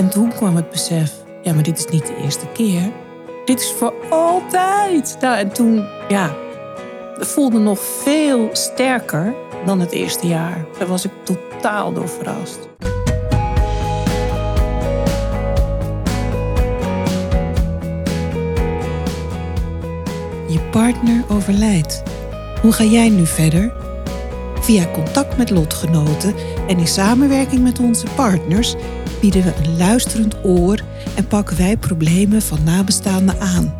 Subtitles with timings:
[0.00, 2.92] En toen kwam het besef, ja, maar dit is niet de eerste keer.
[3.44, 5.16] Dit is voor altijd.
[5.20, 6.34] Nou, en toen, ja,
[7.18, 9.34] voelde nog veel sterker
[9.66, 10.64] dan het eerste jaar.
[10.78, 12.58] Daar was ik totaal door verrast.
[20.48, 22.02] Je partner overlijdt.
[22.62, 23.72] Hoe ga jij nu verder?
[24.60, 26.34] Via contact met lotgenoten
[26.68, 28.74] en in samenwerking met onze partners
[29.20, 30.78] bieden we een luisterend oor
[31.16, 33.74] en pakken wij problemen van nabestaanden aan.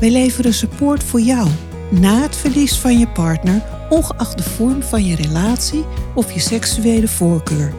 [0.00, 1.48] Wij leveren support voor jou
[1.90, 7.08] na het verlies van je partner, ongeacht de vorm van je relatie of je seksuele
[7.08, 7.72] voorkeur.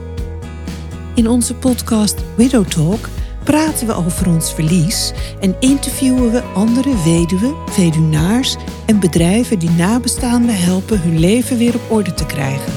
[1.16, 3.10] In onze podcast Widow Talk
[3.44, 10.56] praten we over ons verlies en interviewen we andere weduwen, weduwnaars en bedrijven die nabestaanden
[10.56, 12.74] helpen hun leven weer op orde te krijgen.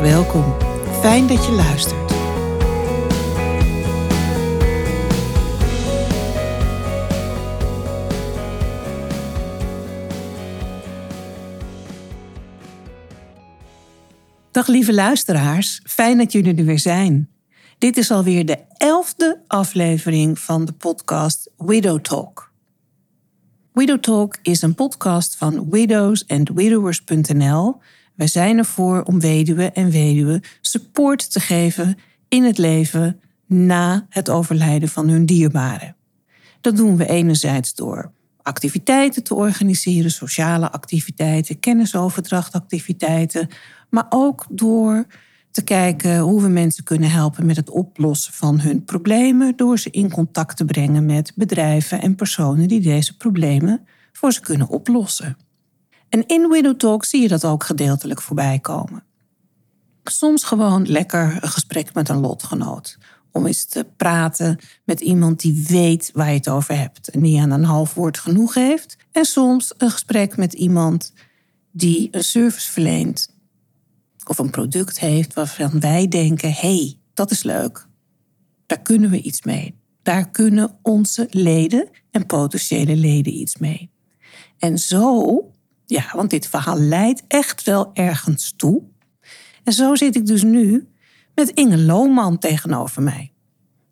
[0.00, 0.44] Welkom,
[1.00, 2.03] fijn dat je luistert.
[14.66, 17.28] Lieve luisteraars, fijn dat jullie er weer zijn.
[17.78, 22.52] Dit is alweer de elfde aflevering van de podcast Widow Talk.
[23.72, 27.80] Widow Talk is een podcast van widowsandwidowers.nl.
[28.14, 31.98] Wij zijn ervoor om weduwen en weduwen support te geven
[32.28, 35.96] in het leven na het overlijden van hun dierbaren.
[36.60, 38.12] Dat doen we enerzijds door
[38.44, 43.48] activiteiten te organiseren, sociale activiteiten, kennisoverdrachtactiviteiten,
[43.94, 45.06] maar ook door
[45.50, 49.90] te kijken hoe we mensen kunnen helpen met het oplossen van hun problemen, door ze
[49.90, 55.36] in contact te brengen met bedrijven en personen die deze problemen voor ze kunnen oplossen.
[56.08, 59.02] En in Widow Talk zie je dat ook gedeeltelijk voorbij komen.
[60.04, 62.98] Soms gewoon lekker een gesprek met een lotgenoot.
[63.32, 67.40] Om eens te praten met iemand die weet waar je het over hebt en die
[67.40, 68.96] aan een half woord genoeg heeft.
[69.12, 71.12] En soms een gesprek met iemand
[71.70, 73.33] die een service verleent
[74.28, 77.86] of een product heeft waarvan wij denken: hé, hey, dat is leuk.
[78.66, 79.74] Daar kunnen we iets mee.
[80.02, 83.90] Daar kunnen onze leden en potentiële leden iets mee.
[84.58, 85.38] En zo,
[85.86, 88.82] ja, want dit verhaal leidt echt wel ergens toe.
[89.64, 90.88] En zo zit ik dus nu
[91.34, 93.32] met Inge Lohman tegenover mij.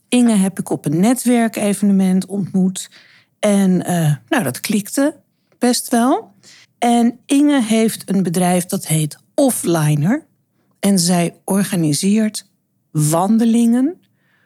[0.09, 2.91] Inge heb ik op een netwerkevenement ontmoet.
[3.38, 5.20] En uh, nou, dat klikte
[5.59, 6.34] best wel.
[6.78, 10.26] En Inge heeft een bedrijf dat heet Offliner.
[10.81, 12.50] En zij organiseert
[12.91, 14.00] wandelingen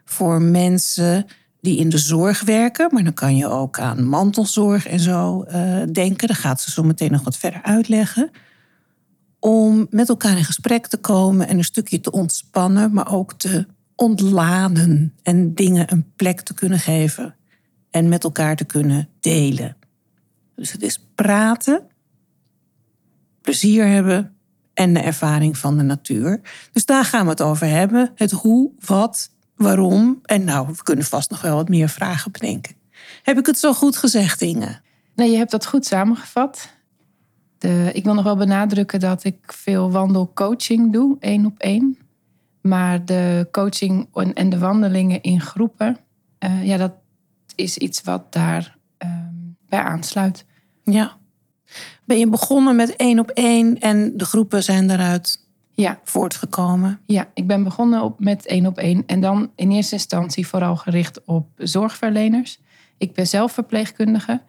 [0.05, 1.27] voor mensen
[1.61, 2.89] die in de zorg werken.
[2.93, 6.29] Maar dan kan je ook aan mantelzorg en zo uh, denken.
[6.29, 8.31] Dat gaat ze zo meteen nog wat verder uitleggen.
[9.39, 13.67] Om met elkaar in gesprek te komen en een stukje te ontspannen, maar ook te
[13.95, 17.35] ontladen en dingen een plek te kunnen geven
[17.91, 19.77] en met elkaar te kunnen delen.
[20.55, 21.83] Dus het is praten,
[23.41, 24.36] plezier hebben
[24.77, 26.41] en de ervaring van de natuur.
[26.73, 28.13] Dus daar gaan we het over hebben.
[28.15, 30.19] Het hoe, wat, waarom.
[30.23, 32.75] En nou, we kunnen vast nog wel wat meer vragen bedenken.
[33.23, 34.81] Heb ik het zo goed gezegd, Inge?
[35.15, 36.75] Nee, je hebt dat goed samengevat.
[37.59, 41.99] De, ik wil nog wel benadrukken dat ik veel wandelcoaching doe, één op één.
[42.61, 45.97] Maar de coaching en de wandelingen in groepen,
[46.45, 46.93] uh, ja, dat
[47.55, 49.11] is iets wat daar uh,
[49.69, 50.45] bij aansluit.
[50.85, 51.17] Ja.
[52.07, 55.45] Ben je begonnen met één op één en de groepen zijn daaruit
[55.75, 56.01] ja.
[56.05, 57.01] voortgekomen?
[57.07, 60.77] Ja, ik ben begonnen op, met één op één en dan in eerste instantie vooral
[60.77, 62.61] gericht op zorgverleners.
[62.99, 64.43] Ik ben zelf verpleegkundige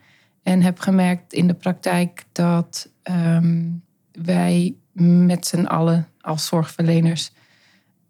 [0.44, 7.32] en heb gemerkt in de praktijk dat um, wij met z'n allen als zorgverleners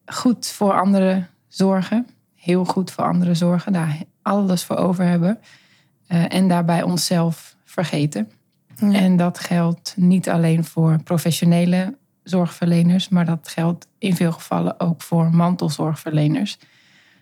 [0.06, 2.07] goed voor anderen zorgen.
[2.36, 5.40] Heel goed voor anderen zorgen, daar alles voor over hebben.
[6.09, 8.31] Uh, en daarbij onszelf vergeten.
[8.79, 15.01] En dat geldt niet alleen voor professionele zorgverleners, maar dat geldt in veel gevallen ook
[15.01, 16.57] voor mantelzorgverleners.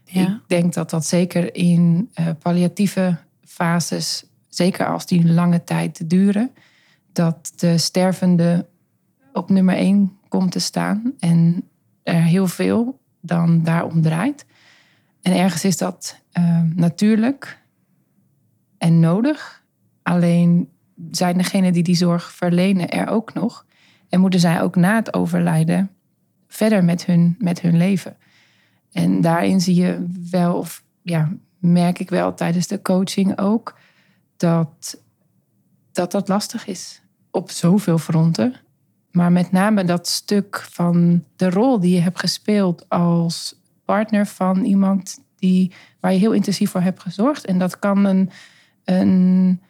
[0.04, 0.22] Ja.
[0.22, 6.52] Ik denk dat dat zeker in uh, palliatieve fases, zeker als die lange tijd duren,
[7.14, 8.68] dat de stervende
[9.34, 11.70] op nummer één komt te staan en
[12.04, 14.46] er heel veel dan daarom draait.
[15.22, 17.62] En ergens is dat uh, natuurlijk
[18.78, 19.64] en nodig.
[20.04, 20.70] Alleen
[21.12, 23.66] zijn degenen die die zorg verlenen er ook nog.
[24.10, 25.92] En moeten zij ook na het overlijden
[26.48, 28.18] verder met hun, met hun leven.
[28.92, 33.78] En daarin zie je wel, of ja, merk ik wel tijdens de coaching ook,
[34.38, 35.04] dat
[35.96, 37.02] dat, dat lastig is.
[37.32, 38.56] Op zoveel fronten.
[39.12, 44.64] Maar met name dat stuk van de rol die je hebt gespeeld als partner van
[44.64, 47.46] iemand die, waar je heel intensief voor hebt gezorgd.
[47.46, 48.30] En dat kan een,
[48.84, 49.62] een,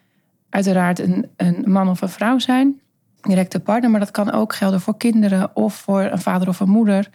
[0.55, 2.81] uiteraard een, een man of een vrouw zijn,
[3.21, 6.69] directe partner, maar dat kan ook gelden voor kinderen of voor een vader of een
[6.69, 7.09] moeder.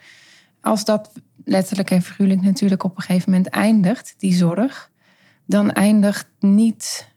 [0.61, 1.11] Als dat
[1.43, 4.91] letterlijk en figuurlijk natuurlijk op een gegeven moment eindigt, die zorg,
[5.45, 7.13] dan eindigt niet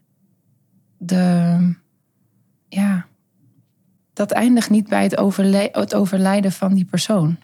[0.99, 1.77] de.
[2.69, 3.07] Ja,
[4.13, 7.39] dat eindigt niet bij het, overle het overlijden van die persoon.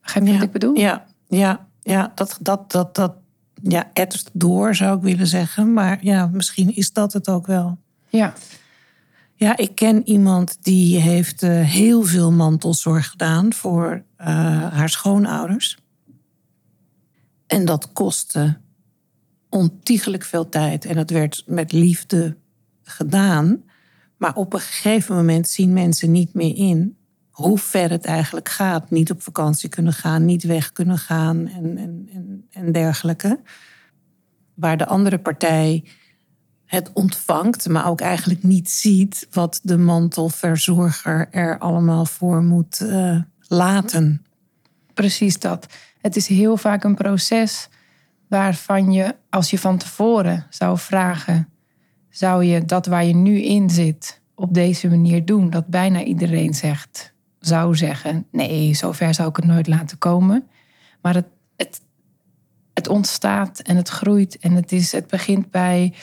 [0.00, 0.76] Begrijp je wat ik bedoel?
[0.76, 3.14] Ja, ja, ja dat, dat, dat, dat
[3.62, 5.72] ja, etst door zou ik willen zeggen.
[5.72, 7.78] Maar ja, misschien is dat het ook wel.
[8.16, 8.34] Ja.
[9.34, 14.26] Ja, ik ken iemand die heeft uh, heel veel mantelzorg gedaan voor uh,
[14.72, 15.78] haar schoonouders.
[17.46, 18.58] En dat kostte
[19.48, 20.84] ontiegelijk veel tijd.
[20.84, 22.36] En dat werd met liefde
[22.82, 23.62] gedaan.
[24.16, 26.96] Maar op een gegeven moment zien mensen niet meer in
[27.30, 28.90] hoe ver het eigenlijk gaat.
[28.90, 32.08] Niet op vakantie kunnen gaan, niet weg kunnen gaan en, en,
[32.50, 33.40] en dergelijke.
[34.54, 35.84] Waar de andere partij
[36.66, 43.20] het ontvangt, maar ook eigenlijk niet ziet wat de mantelverzorger er allemaal voor moet uh,
[43.48, 44.24] laten.
[44.94, 45.66] Precies dat.
[46.00, 47.68] Het is heel vaak een proces
[48.28, 51.48] waarvan je, als je van tevoren zou vragen,
[52.10, 55.50] zou je dat waar je nu in zit op deze manier doen?
[55.50, 60.48] Dat bijna iedereen zegt, zou zeggen, nee, zover zou ik het nooit laten komen.
[61.02, 61.26] Maar het,
[61.56, 61.80] het,
[62.74, 65.94] het ontstaat en het groeit en het, is, het begint bij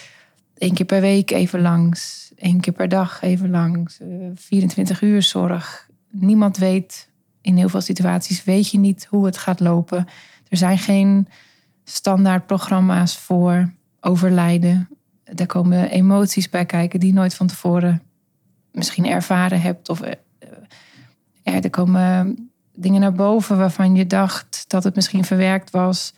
[0.63, 3.99] één keer per week even langs, één keer per dag even langs,
[4.35, 5.87] 24 eh, uur zorg.
[6.09, 7.09] Niemand weet,
[7.41, 10.07] in heel veel situaties weet je niet hoe het gaat lopen.
[10.47, 11.27] Er zijn geen
[11.83, 14.89] standaard programma's voor overlijden.
[15.23, 18.01] Daar komen emoties bij kijken die je nooit van tevoren
[18.71, 19.89] misschien ervaren hebt.
[19.89, 20.11] Of eh,
[21.41, 22.37] ja, er komen
[22.75, 26.13] dingen naar boven waarvan je dacht dat het misschien verwerkt was.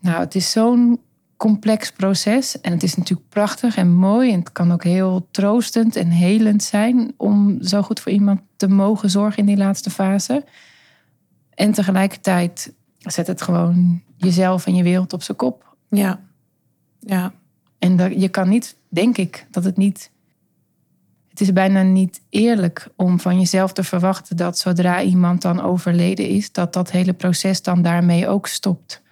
[0.00, 1.00] Nou, het is zo'n
[1.44, 2.60] complex proces.
[2.60, 4.32] En het is natuurlijk prachtig en mooi.
[4.32, 8.68] En het kan ook heel troostend en helend zijn om zo goed voor iemand te
[8.68, 10.44] mogen zorgen in die laatste fase.
[11.54, 15.76] En tegelijkertijd zet het gewoon jezelf en je wereld op zijn kop.
[15.88, 16.20] Ja,
[17.00, 17.32] ja.
[17.78, 20.10] En dat, je kan niet, denk ik, dat het niet.
[21.28, 26.28] Het is bijna niet eerlijk om van jezelf te verwachten dat zodra iemand dan overleden
[26.28, 29.02] is, dat dat hele proces dan daarmee ook stopt.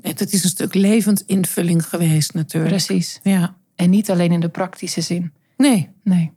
[0.00, 2.74] Het is een stuk levendinvulling geweest natuurlijk.
[2.74, 3.20] Precies.
[3.22, 3.56] Ja.
[3.74, 5.32] En niet alleen in de praktische zin.
[5.56, 5.90] Nee.
[6.02, 6.32] Nee.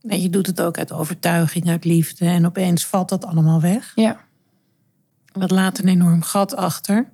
[0.00, 2.24] Nee, je doet het ook uit overtuiging, uit liefde.
[2.24, 3.92] En opeens valt dat allemaal weg.
[3.94, 4.20] Ja.
[5.32, 7.12] Dat laat een enorm gat achter.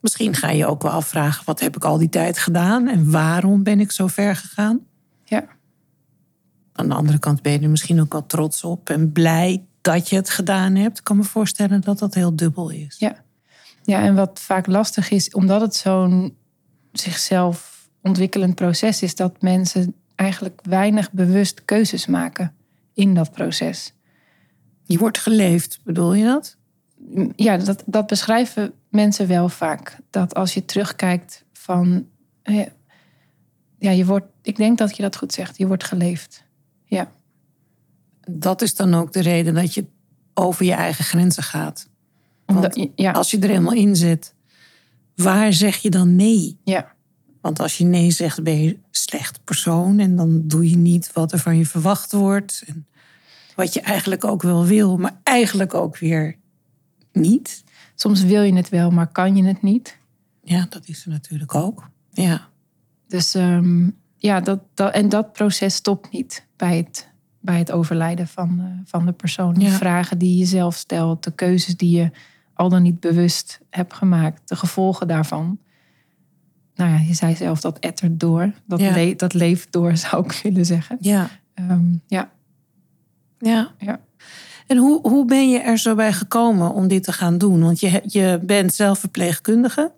[0.00, 3.62] Misschien ga je ook wel afvragen: wat heb ik al die tijd gedaan en waarom
[3.62, 4.80] ben ik zo ver gegaan?
[5.24, 5.44] Ja.
[6.72, 10.08] Aan de andere kant ben je er misschien ook wel trots op en blij dat
[10.08, 10.98] je het gedaan hebt.
[10.98, 12.96] Ik kan me voorstellen dat dat heel dubbel is.
[12.98, 13.24] Ja.
[13.86, 16.36] Ja, en wat vaak lastig is, omdat het zo'n
[16.92, 22.54] zichzelf ontwikkelend proces is, dat mensen eigenlijk weinig bewust keuzes maken
[22.94, 23.94] in dat proces.
[24.82, 26.56] Je wordt geleefd, bedoel je dat?
[27.36, 29.96] Ja, dat, dat beschrijven mensen wel vaak.
[30.10, 32.08] Dat als je terugkijkt van.
[33.78, 34.26] Ja, je wordt.
[34.42, 35.58] Ik denk dat je dat goed zegt.
[35.58, 36.44] Je wordt geleefd.
[36.84, 37.10] Ja.
[38.30, 39.86] Dat is dan ook de reden dat je
[40.34, 41.88] over je eigen grenzen gaat.
[42.46, 43.10] Omdat, ja.
[43.12, 44.34] Als je er helemaal in zit,
[45.14, 46.58] waar zeg je dan nee?
[46.64, 46.94] Ja.
[47.40, 51.12] Want als je nee zegt, ben je een slecht persoon en dan doe je niet
[51.12, 52.62] wat er van je verwacht wordt.
[52.66, 52.86] En
[53.54, 56.36] wat je eigenlijk ook wel wil, maar eigenlijk ook weer
[57.12, 57.64] niet.
[57.94, 59.98] Soms wil je het wel, maar kan je het niet.
[60.42, 61.88] Ja, dat is er natuurlijk ook.
[62.12, 62.48] Ja.
[63.08, 67.08] Dus um, ja, dat, dat, en dat proces stopt niet bij het,
[67.40, 69.54] bij het overlijden van, uh, van de persoon.
[69.54, 69.70] De Ja.
[69.70, 72.10] vragen die je zelf stelt, de keuzes die je
[72.56, 75.58] al dan niet bewust hebt gemaakt, de gevolgen daarvan.
[76.74, 78.52] Nou ja, je zei zelf dat ettert door.
[78.66, 78.94] Dat, Ja.
[78.94, 80.96] le- dat leeft door, zou ik willen zeggen.
[81.00, 81.28] Ja.
[81.54, 82.30] Ehm, ja,
[83.38, 83.70] Ja.
[83.78, 84.00] ja.
[84.66, 87.60] En hoe, hoe ben je er zo bij gekomen om dit te gaan doen?
[87.62, 89.92] Want je, je bent zelf verpleegkundige.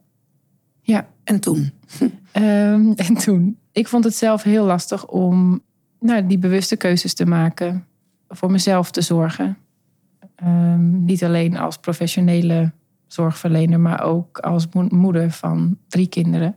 [0.82, 1.06] ja.
[1.24, 1.70] En toen?
[2.32, 5.60] Ehm, en toen, ik vond het zelf heel lastig om
[6.00, 7.86] nou, die bewuste keuzes te maken,
[8.28, 9.56] voor mezelf te zorgen.
[10.42, 12.72] Ehm, niet alleen als professionele
[13.06, 16.56] zorgverlener, maar ook als mo- moeder van drie kinderen.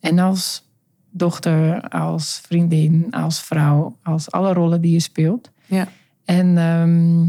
[0.00, 0.68] En als
[1.10, 5.50] dochter, als vriendin, als vrouw, als alle rollen die je speelt.
[5.66, 5.88] Ja.
[6.24, 7.26] En ehm,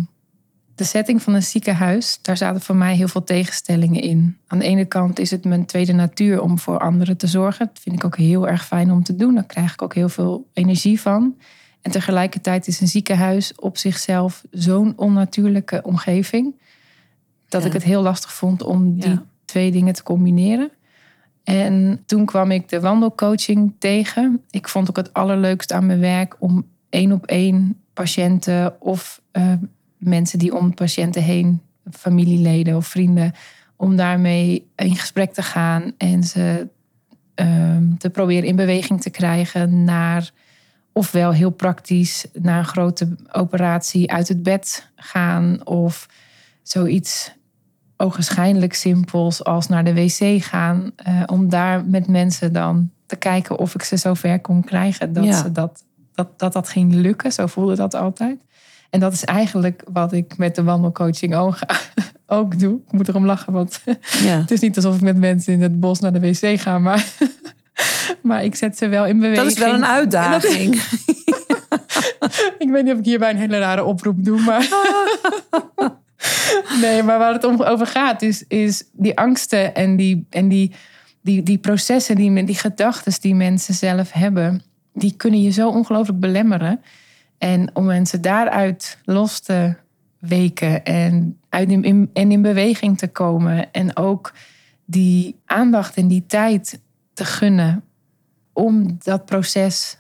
[0.76, 4.38] de setting van een ziekenhuis, daar zaten voor mij heel veel tegenstellingen in.
[4.48, 7.66] Aan de ene kant is het mijn tweede natuur om voor anderen te zorgen.
[7.66, 9.34] Dat vind ik ook heel erg fijn om te doen.
[9.34, 11.36] Daar krijg ik ook heel veel energie van.
[11.82, 16.56] En tegelijkertijd is een ziekenhuis op zichzelf zo'n onnatuurlijke omgeving.
[17.48, 17.68] Dat Ja.
[17.68, 19.24] ik het heel lastig vond om die Ja.
[19.46, 20.72] twee dingen te combineren.
[21.44, 24.42] En toen kwam ik de wandelcoaching tegen.
[24.50, 29.54] Ik vond ook het allerleukst aan mijn werk om één op één patiënten of uh,
[29.98, 31.62] mensen die om patiënten heen,
[31.92, 33.32] familieleden of vrienden,
[33.76, 36.68] om daarmee in gesprek te gaan en ze
[37.36, 40.32] um, te proberen in beweging te krijgen naar
[40.94, 46.08] ofwel heel praktisch naar een grote operatie uit het bed gaan of
[46.64, 47.32] zoiets
[47.98, 50.92] ogenschijnlijk simpels als naar de wc gaan.
[51.08, 55.36] Uh, om daar met mensen dan te kijken of ik ze zover kon krijgen dat,
[55.36, 55.84] ze dat,
[56.14, 57.32] dat, dat dat ging lukken.
[57.32, 58.42] Zo voelde dat altijd.
[58.90, 61.58] En dat is eigenlijk wat ik met de wandelcoaching ook,
[62.28, 62.80] ook doe.
[62.86, 63.82] Ik moet erom lachen, want
[64.28, 64.40] ja.
[64.40, 67.06] het is niet alsof ik met mensen in het bos naar de wc ga, maar,
[68.22, 69.44] maar ik zet ze wel in beweging.
[69.44, 70.76] Dat is wel een uitdaging.
[72.58, 74.70] ik weet niet of ik hierbij een hele rare oproep doe, maar.
[76.82, 80.72] nee, maar waar het om over gaat, is, is die angsten en die, en die,
[81.22, 84.62] die, die processen, die, die gedachten die mensen zelf hebben,
[84.94, 86.82] die kunnen je zo ongelooflijk belemmeren.
[87.38, 89.74] En om mensen daaruit los te
[90.20, 93.72] weken en, uit in, en in beweging te komen.
[93.72, 94.34] En ook
[94.86, 96.80] die aandacht en die tijd
[97.14, 97.84] te gunnen
[98.62, 99.98] om dat proces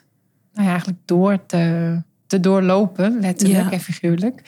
[0.53, 1.95] nou ja, eigenlijk door te,
[2.27, 4.41] te doorlopen, letterlijk en figuurlijk.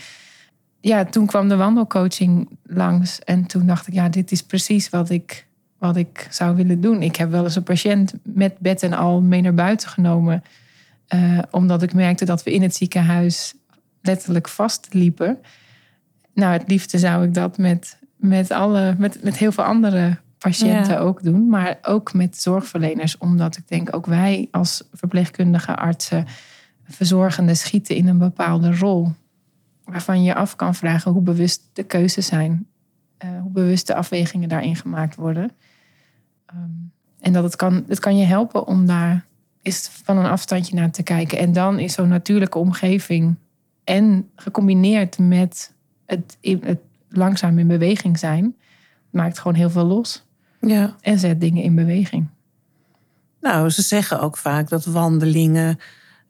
[0.80, 5.10] Ja, toen kwam de wandelcoaching langs en toen dacht ik, ja, dit is precies wat
[5.10, 7.02] ik, wat ik zou willen doen.
[7.02, 10.44] Ik heb wel eens een patiënt met bed en al mee naar buiten genomen
[11.14, 13.54] uh, omdat ik merkte dat we in het ziekenhuis
[14.02, 15.38] letterlijk vastliepen.
[16.34, 21.00] Nou, het liefste zou ik dat met, met, alle, met, met heel veel andere patiënten
[21.00, 21.48] ook doen.
[21.48, 23.18] Maar ook met zorgverleners.
[23.18, 26.26] Omdat ik denk, ook wij als verpleegkundige artsen,
[26.84, 29.12] verzorgenden, schieten in een bepaalde rol.
[29.84, 32.68] Waarvan je af kan vragen hoe bewust de keuzes zijn.
[33.26, 35.52] Uh, hoe bewust de afwegingen daarin gemaakt worden.
[36.54, 39.26] Um, en dat het kan, het kan je helpen om daar
[39.62, 41.38] is van een afstandje naar te kijken.
[41.38, 43.36] En dan is zo'n natuurlijke omgeving
[43.84, 45.74] en gecombineerd met
[46.06, 48.56] het, het langzaam in beweging zijn,
[49.10, 50.26] maakt gewoon heel veel los.
[50.68, 50.96] Ja.
[51.02, 52.28] En zet dingen in beweging.
[53.42, 55.80] Nou, ze zeggen ook vaak dat wandelingen,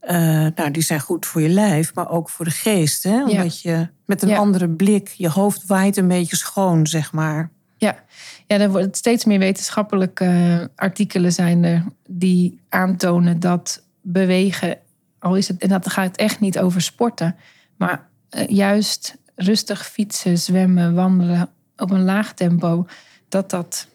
[0.04, 0.12] uh,
[0.56, 3.04] nou, die zijn goed voor je lijf, maar ook voor de geest.
[3.04, 3.24] Hè?
[3.24, 7.50] Omdat je met een andere blik, je hoofd waait een beetje schoon, zeg maar.
[7.78, 8.04] Ja,
[8.48, 14.78] ja er wordt steeds meer wetenschappelijke eh, artikelen zijn er die aantonen dat bewegen,
[15.20, 17.36] al is het, en dat gaat echt niet over sporten,
[17.78, 22.86] maar eh, juist rustig fietsen, zwemmen, wandelen op een laag tempo,
[23.30, 23.88] dat dat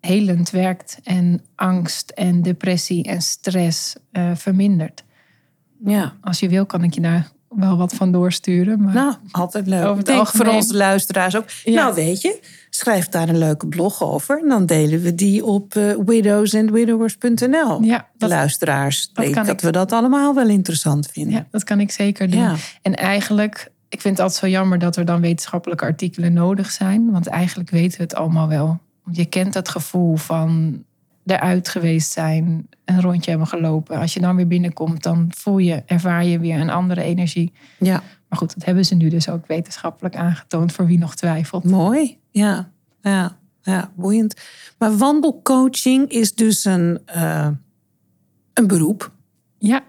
[0.00, 5.04] helend werkt en angst en depressie en stress uh, vermindert.
[5.84, 6.12] Ja.
[6.20, 8.82] Als je wil, kan ik je daar wel wat van doorsturen.
[8.82, 9.84] Maar nou, altijd leuk.
[9.84, 11.44] Over het Denk voor onze luisteraars ook.
[11.64, 12.40] Nou, weet je,
[12.70, 14.40] schrijf daar een leuke blog over.
[14.42, 17.82] En dan delen we die op uh, widowsandwidowers.nl.
[17.82, 19.10] Ja, de luisteraars.
[19.12, 21.32] Dat denk dat we dat allemaal wel interessant vinden.
[21.32, 22.56] Ja, dat kan ik zeker doen.
[22.82, 27.10] En eigenlijk, ik vind het altijd zo jammer dat er dan wetenschappelijke artikelen nodig zijn.
[27.10, 28.80] Want eigenlijk weten we het allemaal wel.
[29.12, 30.82] Je kent dat gevoel van
[31.26, 33.98] eruit geweest zijn, een rondje hebben gelopen.
[33.98, 37.52] Als je dan weer binnenkomt, dan voel je, ervaar je weer een andere energie.
[37.78, 38.02] Ja.
[38.28, 41.64] Maar goed, dat hebben ze nu dus ook wetenschappelijk aangetoond voor wie nog twijfelt.
[41.64, 42.70] Mooi, ja.
[43.02, 44.40] Ja, ja boeiend.
[44.78, 47.48] Maar wandelcoaching is dus een, uh,
[48.54, 49.12] een beroep.
[49.58, 49.82] Ja.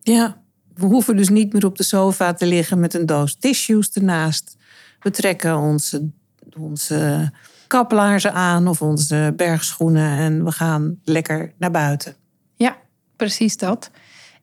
[0.00, 0.42] Ja.
[0.74, 4.56] We hoeven dus niet meer op de sofa te liggen met een doos tissues ernaast.
[5.00, 6.08] We trekken onze,
[6.56, 7.32] onze
[7.70, 12.14] kaplaarzen aan of onze bergschoenen en we gaan lekker naar buiten.
[12.54, 12.76] Ja,
[13.16, 13.90] precies dat.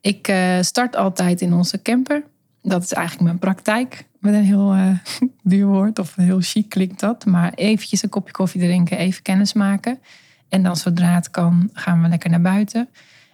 [0.00, 2.24] Ik uh, start altijd in onze camper.
[2.62, 4.04] Dat is eigenlijk mijn praktijk.
[4.20, 4.98] Met een heel uh,
[5.42, 7.26] duur woord of heel chic klinkt dat.
[7.26, 9.98] Maar eventjes een kopje koffie drinken, even kennis maken.
[10.48, 12.88] En dan zodra het kan, gaan we lekker naar buiten.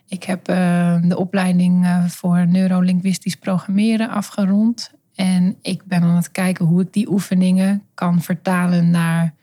[0.09, 4.91] Ik heb uh, de opleiding voor neurolinguistisch programmeren afgerond.
[5.15, 9.35] En ik ben aan het kijken hoe ik die oefeningen kan vertalen naar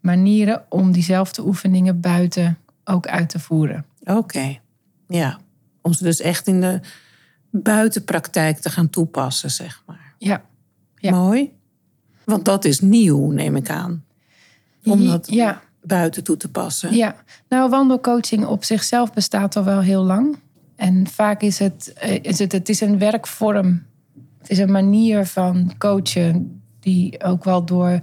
[0.00, 3.84] manieren om diezelfde oefeningen buiten ook uit te voeren.
[4.04, 4.58] Oké,
[5.08, 5.38] ja.
[5.82, 6.80] Om ze dus echt in de
[7.50, 10.14] buitenpraktijk te gaan toepassen, zeg maar.
[10.18, 10.42] Ja.
[10.96, 11.10] ja.
[11.10, 11.52] Mooi.
[12.24, 14.04] Want dat is nieuw, neem ik aan.
[14.84, 15.62] Om dat ja.
[15.82, 16.94] buiten toe te passen.
[16.94, 17.16] Ja,
[17.48, 20.38] nou, wandelcoaching op zichzelf bestaat al wel heel lang.
[20.76, 23.86] En vaak is het, eh, is het, het is een werkvorm.
[24.38, 28.00] Het is een manier van coachen die ook wel door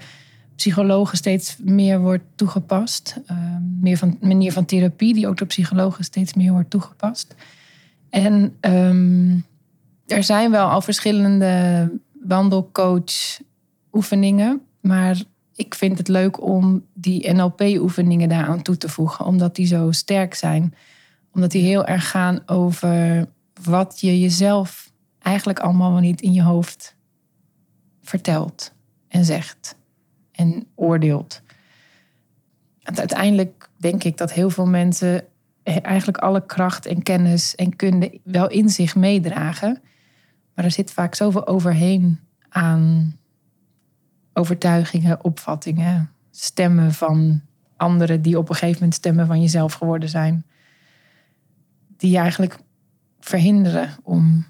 [0.56, 3.16] psychologen steeds meer wordt toegepast.
[3.32, 3.38] Uh,
[3.80, 7.36] meer van manier van therapie die ook door psychologen steeds meer wordt toegepast.
[8.10, 9.46] En um,
[10.06, 13.40] er zijn wel al verschillende wandelcoach
[13.92, 15.24] oefeningen, maar
[15.56, 20.34] ik vind het leuk om die NLP-oefeningen daaraan toe te voegen, omdat die zo sterk
[20.34, 20.74] zijn.
[21.34, 23.26] Omdat die heel erg gaan over
[23.64, 26.96] wat je jezelf eigenlijk allemaal niet in je hoofd
[28.02, 28.74] vertelt
[29.08, 29.76] en zegt
[30.36, 31.42] en oordeelt.
[32.84, 35.24] En uiteindelijk denk ik dat heel veel mensen
[35.63, 39.82] eigenlijk alle kracht en kennis en kunde wel in zich meedragen.
[40.54, 43.15] Maar er zit vaak zoveel overheen aan
[44.34, 47.42] overtuigingen, opvattingen, stemmen van
[47.77, 50.46] anderen die op een gegeven moment stemmen van jezelf geworden zijn.
[51.98, 52.58] Die je eigenlijk
[53.20, 54.46] verhinderen om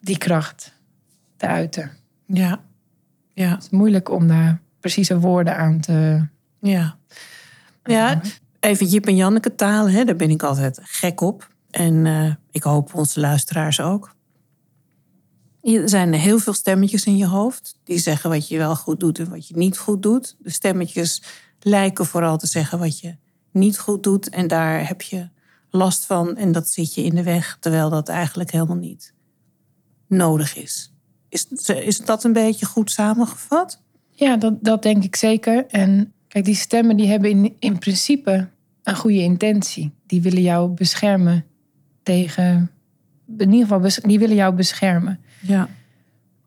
[0.00, 0.74] die kracht
[1.36, 1.90] te uiten.
[2.26, 2.60] Ja.
[3.32, 3.50] ja.
[3.50, 6.26] Het is moeilijk om daar precieze woorden aan te.
[6.60, 6.98] Ja.
[7.84, 8.20] Ja,
[8.60, 11.48] even Jip en Janneke taal, hè, daar ben ik altijd gek op.
[11.70, 14.14] En uh, ik hoop onze luisteraars ook.
[15.62, 19.18] Er zijn heel veel stemmetjes in je hoofd die zeggen wat je wel goed doet
[19.18, 20.36] en wat je niet goed doet.
[20.38, 21.22] De stemmetjes
[21.60, 23.16] lijken vooral te zeggen wat je
[23.52, 25.28] niet goed doet en daar heb je
[25.70, 29.14] last van en dat zit je in de weg, terwijl dat eigenlijk helemaal niet
[30.08, 30.92] nodig is.
[31.28, 33.84] Is, is dat een beetje goed samengevat?
[34.16, 35.66] Ja, dat, dat denk ik zeker.
[35.66, 38.48] En kijk, die stemmen die hebben in, in principe
[38.82, 39.92] een goede intentie.
[40.06, 41.44] Die willen jou beschermen
[42.02, 42.70] tegen.
[43.38, 45.20] In ieder geval, die willen jou beschermen.
[45.40, 45.68] Ja.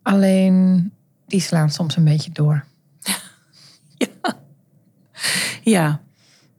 [0.02, 0.92] Alleen
[1.28, 2.66] die slaan soms een beetje door.
[3.98, 4.38] Ja.
[5.64, 6.02] Ja.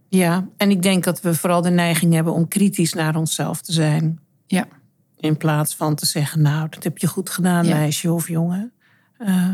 [0.09, 0.49] Ja.
[0.57, 4.19] En ik denk dat we vooral de neiging hebben om kritisch naar onszelf te zijn.
[4.47, 4.67] Ja.
[5.17, 8.73] In plaats van te zeggen, nou, dat heb je goed gedaan, meisje of jongen.
[9.19, 9.51] Uh,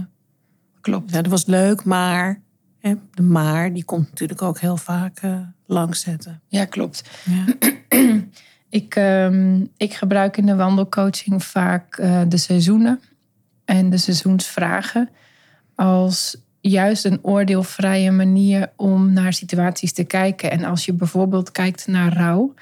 [0.86, 1.10] Klopt.
[1.10, 2.40] Ja, dat was leuk, maar
[2.78, 6.42] hè, de maar, die komt natuurlijk ook heel vaak uh, langs zetten.
[6.48, 7.10] Ja, klopt.
[7.24, 7.44] Ja.
[8.80, 13.00] ik, um, ik gebruik in de wandelcoaching vaak uh, de seizoenen
[13.64, 15.08] en de seizoensvragen
[15.74, 20.50] als juist een oordeelvrije manier om naar situaties te kijken.
[20.50, 22.54] En als je bijvoorbeeld kijkt naar rouw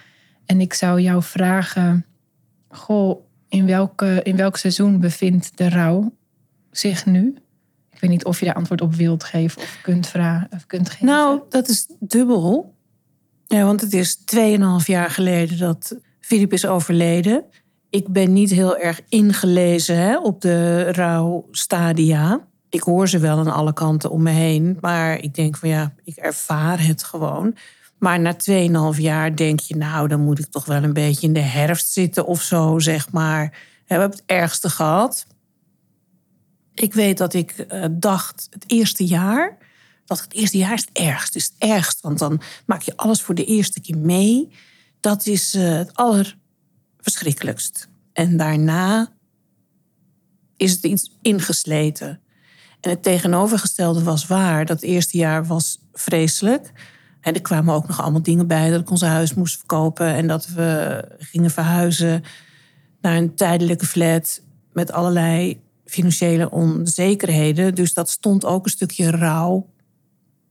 [0.47, 2.05] en ik zou jou vragen
[2.69, 6.13] goh, in, welke, in welk seizoen bevindt de rouw
[6.71, 7.35] zich nu?
[8.05, 11.07] Weet niet of je daar antwoord op wilt geven of kunt vragen of kunt geven.
[11.07, 12.75] Nou, dat is dubbel.
[13.47, 17.45] Ja, want het is 2,5 jaar geleden dat Filip is overleden.
[17.91, 22.47] Ik ben niet heel erg ingelezen hè, op de rouwstadia.
[22.69, 24.79] Ik hoor ze wel aan alle kanten om me heen.
[24.81, 27.57] Maar ik denk van ja, ik ervaar het gewoon.
[27.99, 28.37] Maar na
[28.95, 31.89] 2,5 jaar denk je, nou, dan moet ik toch wel een beetje in de herfst
[31.89, 33.51] zitten of zo, zeg maar.
[33.87, 35.27] We hebben het ergste gehad.
[36.75, 39.57] Ik weet dat ik uh, dacht, het eerste jaar,
[40.05, 41.37] dat het eerste jaar is het ergst.
[41.37, 44.53] Is het ergst, want dan maak je alles voor de eerste keer mee.
[45.01, 47.89] Dat is uh, het allerverschrikkelijkst.
[48.13, 49.13] En daarna
[50.57, 52.21] is het iets ingesleten.
[52.81, 54.67] En het tegenovergestelde was waar.
[54.67, 56.73] Dat eerste jaar was vreselijk.
[57.21, 60.27] En er kwamen ook nog allemaal dingen bij dat ik ons huis moest verkopen en
[60.27, 62.23] dat we gingen verhuizen
[63.01, 67.75] naar een tijdelijke flat met allerlei financiële onzekerheden.
[67.75, 69.73] Dus dat stond ook een stukje rouw.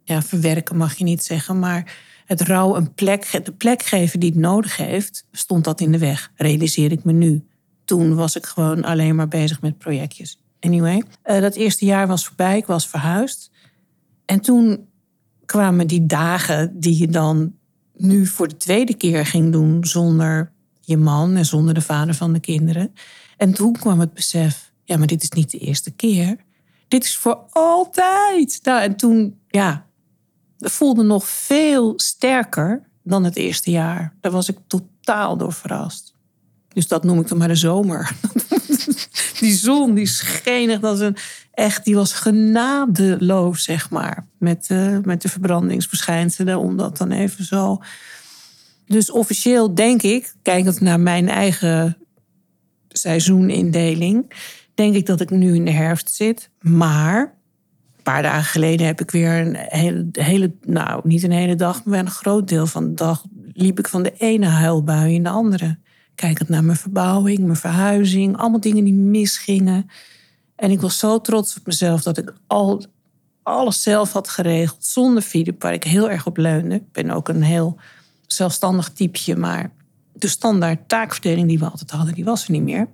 [0.03, 4.29] Ja, verwerken mag je niet zeggen, maar het rouw een plek, de plek geven die
[4.29, 6.31] het nodig heeft, stond dat in de weg.
[6.35, 7.43] Realiseer ik me nu.
[7.85, 10.41] Toen was ik gewoon alleen maar bezig met projectjes.
[10.59, 13.51] Anyway, uh, dat eerste jaar was voorbij, ik was verhuisd.
[14.25, 14.87] En toen
[15.45, 17.53] kwamen die dagen die je dan
[17.95, 22.33] nu voor de tweede keer ging doen zonder je man en zonder de vader van
[22.33, 22.93] de kinderen.
[23.37, 26.37] En toen kwam het besef, ja, maar dit is niet de eerste keer.
[26.87, 28.59] Dit is voor altijd.
[28.63, 29.85] Nou, en toen, ja,
[30.57, 34.15] dat voelde nog veel sterker dan het eerste jaar.
[34.21, 36.13] Daar was ik totaal door verrast.
[36.67, 38.11] Dus dat noem ik dan maar de zomer.
[39.39, 41.17] die zon, die scheen echt als een
[41.51, 44.27] echt, die was genadeloos, zeg maar.
[44.37, 44.69] Met,
[45.03, 47.81] met de verbrandingsverschijnselen, om dat dan even zo.
[48.87, 51.97] Dus officieel denk ik, kijkend naar mijn eigen
[52.87, 54.33] seizoenindeling,
[54.73, 56.49] denk ik dat ik nu in de herfst zit.
[56.59, 57.19] Maar
[57.95, 61.83] een paar dagen geleden heb ik weer een hele, hele nou niet een hele dag,
[61.83, 65.29] maar een groot deel van de dag liep ik van de ene huilbui in de
[65.29, 65.77] andere.
[66.15, 69.89] Kijkend naar mijn verbouwing, mijn verhuizing, allemaal dingen die misgingen.
[70.55, 72.85] En ik was zo trots op mezelf dat ik al
[73.43, 76.75] alles zelf had geregeld zonder Filip, waar ik heel erg op leunde.
[76.75, 77.79] Ik ben ook een heel
[78.27, 79.71] zelfstandig typeje, maar
[80.13, 82.87] de standaard taakverdeling die we altijd hadden, die was er niet meer.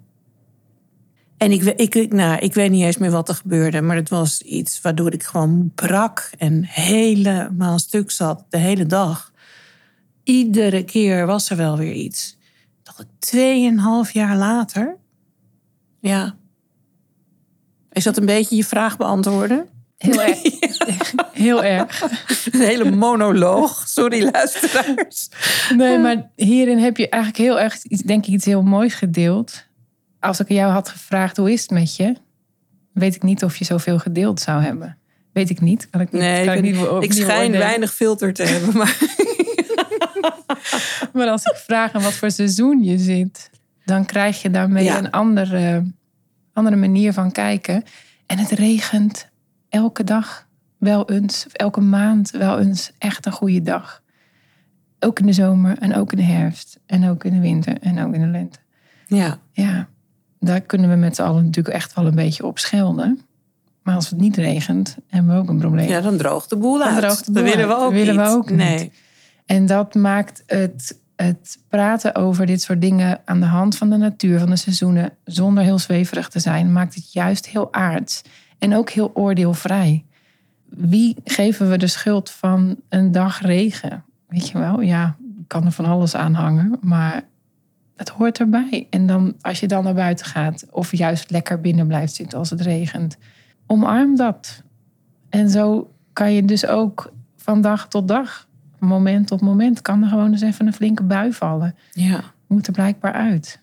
[1.39, 1.63] En ik,
[1.95, 5.13] ik, nou, ik weet niet eens meer wat er gebeurde, maar het was iets waardoor
[5.13, 9.31] ik gewoon brak en helemaal stuk zat de hele dag.
[10.23, 12.37] Iedere keer was er wel weer iets.
[12.83, 14.97] Dat ik tweeënhalf jaar later,
[15.99, 16.35] ja,
[17.91, 19.67] is dat een beetje je vraag beantwoorden?
[19.97, 20.41] Heel erg.
[21.33, 22.01] heel erg.
[22.51, 23.87] Een hele monoloog.
[23.87, 25.29] Sorry, luisteraars.
[25.75, 29.67] Nee, maar hierin heb je eigenlijk heel erg, iets- denk ik, iets heel moois gedeeld.
[30.19, 32.15] Als ik jou had gevraagd, hoe is het met je?
[32.93, 34.97] Weet ik niet of je zoveel gedeeld zou hebben.
[35.33, 35.89] Weet ik niet.
[35.89, 38.77] Kan ik niet, Nee, kan ik, ik, niet, ik niet schijn weinig filter te hebben.
[38.77, 38.97] Maar
[41.13, 43.49] Maar als ik vraag aan wat voor seizoen je zit,
[43.85, 44.97] dan krijg je daarmee Ja.
[44.97, 45.91] een andere,
[46.53, 47.83] andere manier van kijken.
[48.25, 49.29] En het regent
[49.69, 54.03] elke dag wel eens, of elke maand wel eens echt een goede dag.
[54.99, 58.03] Ook in de zomer en ook in de herfst en ook in de winter en
[58.05, 58.59] ook in de lente.
[59.07, 59.87] ja, Ja,
[60.39, 63.21] daar kunnen we met z'n allen natuurlijk echt wel een beetje op schelden.
[63.83, 65.87] Maar als het niet regent, hebben we ook een probleem.
[65.89, 67.25] ja, dan droogt de boel Dan uit.
[67.25, 68.25] de dat willen we ook willen niet.
[68.25, 68.57] we ook niet.
[68.57, 68.91] nee.
[69.45, 73.97] En dat maakt het, het praten over dit soort dingen aan de hand van de
[73.97, 78.21] natuur, van de seizoenen, zonder heel zweverig te zijn, maakt het juist heel aards.
[78.59, 80.05] En ook heel oordeelvrij.
[80.69, 84.03] Wie geven we de schuld van een dag regen?
[84.27, 87.23] Weet je wel, ja, ik kan er van alles aan hangen, maar
[87.99, 88.87] het hoort erbij.
[88.89, 92.49] En dan, als je dan naar buiten gaat, of juist lekker binnen blijft zitten als
[92.49, 93.17] het regent,
[93.65, 94.63] omarm dat.
[95.29, 100.09] En zo kan je dus ook van dag tot dag, moment op moment, kan er
[100.09, 101.75] gewoon eens even een flinke bui vallen.
[101.91, 102.23] Ja.
[102.47, 103.61] Moet er blijkbaar uit.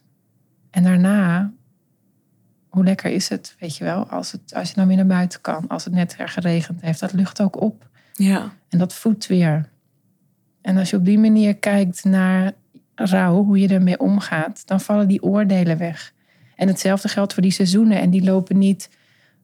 [0.70, 1.52] En daarna,
[2.68, 5.40] hoe lekker is het, weet je wel, als, het, als je dan weer naar buiten
[5.40, 7.88] kan, als het net er geregend heeft, dat lucht ook op.
[8.12, 8.52] ja.
[8.68, 9.68] En dat voedt weer.
[10.62, 12.52] En als je op die manier kijkt naar
[12.96, 16.12] rouw, hoe je ermee omgaat, dan vallen die oordelen weg.
[16.56, 18.00] En hetzelfde geldt voor die seizoenen.
[18.00, 18.90] En die lopen niet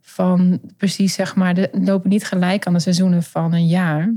[0.01, 4.13] van precies, zeg maar, de, lopen niet gelijk aan de seizoenen van een jaar.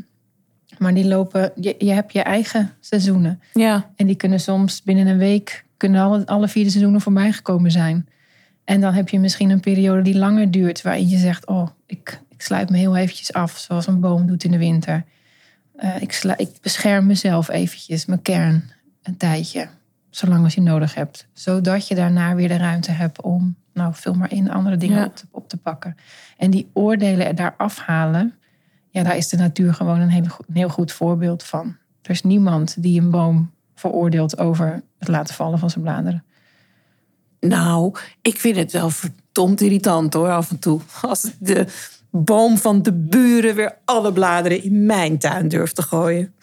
[0.77, 3.41] Maar die lopen, je, je hebt je eigen seizoenen.
[3.53, 3.89] Ja.
[3.95, 7.71] En die kunnen soms binnen een week, kunnen alle, alle vier de seizoenen voorbij gekomen
[7.71, 8.07] zijn.
[8.63, 12.19] En dan heb je misschien een periode die langer duurt, waarin je zegt, oh, ik,
[12.29, 15.03] ik sluit me heel eventjes af, zoals een boom doet in de winter.
[15.75, 18.71] Eh, ik, ik bescherm mezelf eventjes, mijn kern,
[19.05, 19.67] een tijdje.
[20.09, 21.27] Zolang als je nodig hebt.
[21.33, 25.05] Zodat je daarna weer de ruimte hebt om, nou, vul maar in, andere dingen Ja.
[25.05, 25.95] op, te, op te pakken.
[26.37, 28.33] En die oordelen er daar afhalen,
[28.89, 31.75] ja, daar is de natuur gewoon een, hele, go- een heel goed voorbeeld van.
[32.01, 36.23] Er is niemand die een boom veroordeelt over het laten vallen van zijn bladeren.
[37.39, 40.81] Nou, ik vind het wel verdomd irritant hoor, af en toe.
[41.01, 41.67] Als de
[42.09, 46.33] boom van de buren weer alle bladeren in mijn tuin durft te gooien.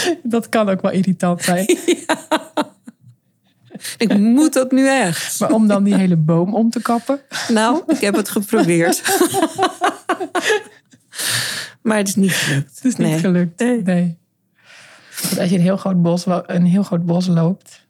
[0.22, 1.66] Dat kan ook wel irritant zijn.
[3.98, 5.40] Ik moet dat nu echt.
[5.40, 7.20] Maar om dan die hele boom om te kappen.
[7.48, 9.02] Nou, ik heb het geprobeerd.
[11.82, 12.74] maar het is niet gelukt.
[12.74, 13.18] Het is niet Nee.
[13.18, 13.60] gelukt.
[13.60, 13.82] Nee.
[13.82, 14.18] Nee.
[15.22, 17.86] Want als je een heel groot bos, een heel groot bos loopt,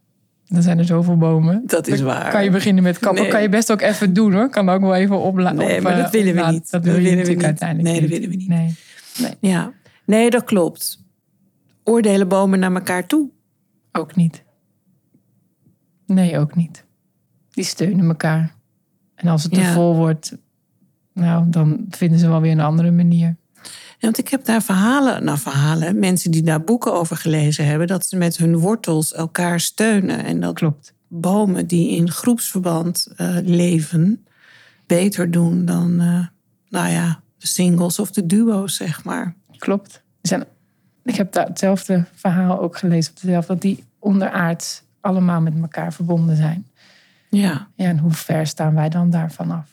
[0.46, 1.62] dan zijn er zoveel bomen.
[1.66, 2.30] Dat is Dan waar.
[2.30, 3.22] Kan je beginnen met kappen?
[3.22, 3.30] Nee.
[3.30, 4.48] Kan je best ook even doen hoor.
[4.50, 6.54] Kan ook wel even opla- Nee, maar eh, dat willen we opladen.
[6.54, 6.70] niet.
[6.70, 7.44] Dat willen we natuurlijk niet.
[7.44, 8.48] uiteindelijk Nee, dat willen we niet.
[8.48, 8.74] Nee,
[9.40, 9.72] Ja,
[10.04, 11.00] nee, dat klopt.
[11.84, 13.30] Oordelen bomen naar elkaar toe.
[13.92, 14.42] ook niet.
[16.06, 16.84] Nee, ook niet.
[17.50, 18.54] Die steunen elkaar.
[19.14, 20.36] En als het te vol wordt,
[21.12, 23.36] nou, dan vinden ze wel weer een andere manier.
[23.62, 27.86] Ja, want ik heb daar verhalen, nou verhalen, mensen die daar boeken over gelezen hebben,
[27.86, 30.24] dat ze met hun wortels elkaar steunen.
[30.24, 30.94] En dat Klopt.
[31.08, 34.26] bomen die in groepsverband eh, leven
[34.86, 36.26] beter doen dan, eh,
[36.68, 39.34] nou ja, de singles of de duo's, zeg maar.
[39.56, 39.94] Klopt.
[39.94, 40.44] Er Zijn,
[41.04, 45.92] ik heb daar hetzelfde verhaal ook gelezen op dezelfde, dat die onderaards allemaal met elkaar
[45.92, 46.66] verbonden zijn.
[47.30, 49.70] Ja, Ja, en hoe ver staan wij dan daarvan af?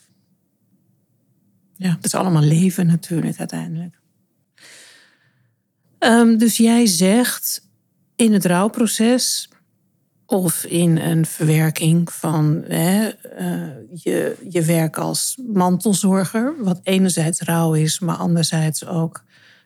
[1.76, 4.00] ja het is allemaal leven natuurlijk uiteindelijk.
[6.00, 7.68] Ehm, dus jij zegt
[8.16, 9.50] in het rouwproces
[10.26, 17.74] of in een verwerking van hè, eh, je, je werk als mantelzorger, wat enerzijds rouw
[17.74, 19.24] is, maar anderzijds ook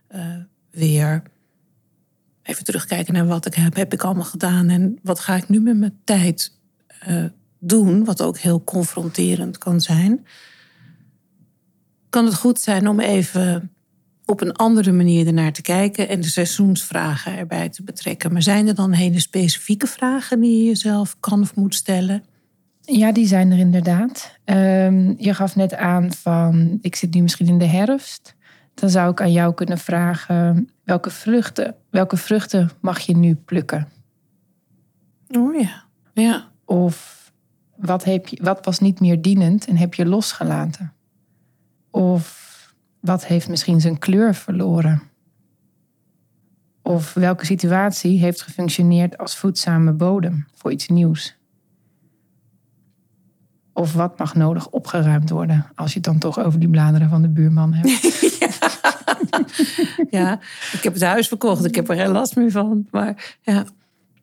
[0.07, 0.35] eh,
[0.71, 1.23] weer
[2.43, 5.59] even terugkijken naar wat ik heb, heb ik allemaal gedaan en wat ga ik nu
[5.59, 6.59] met mijn tijd
[6.99, 7.25] eh,
[7.59, 10.25] doen, wat ook heel confronterend kan zijn.
[12.09, 13.71] Kan het goed zijn om even
[14.25, 18.33] op een andere manier ernaar te kijken en de seizoensvragen erbij te betrekken.
[18.33, 22.23] Maar zijn er dan hele specifieke vragen die je jezelf kan of moet stellen?
[22.81, 24.37] Ja, die zijn er inderdaad.
[24.43, 28.35] Ehm, je gaf net aan van, ik zit nu misschien in de herfst.
[28.73, 33.87] Dan zou ik aan jou kunnen vragen, welke vruchten, welke vruchten mag je nu plukken?
[35.29, 35.83] Oh ja.
[36.13, 36.47] Ja.
[36.65, 37.23] Of
[37.75, 40.93] wat, heb je, wat was niet meer dienend en heb je losgelaten?
[41.91, 42.51] Of
[42.99, 45.01] wat heeft misschien zijn kleur verloren?
[46.81, 51.35] Of welke situatie heeft gefunctioneerd als voedzame bodem voor iets nieuws?
[53.73, 55.65] Of wat mag nodig opgeruimd worden?
[55.75, 58.41] Als je het dan toch over die bladeren van de buurman hebt.
[60.09, 60.39] ja,
[60.71, 61.65] ik heb het huis verkocht.
[61.65, 62.87] Ik heb er geen last meer van.
[62.91, 63.65] Maar ja,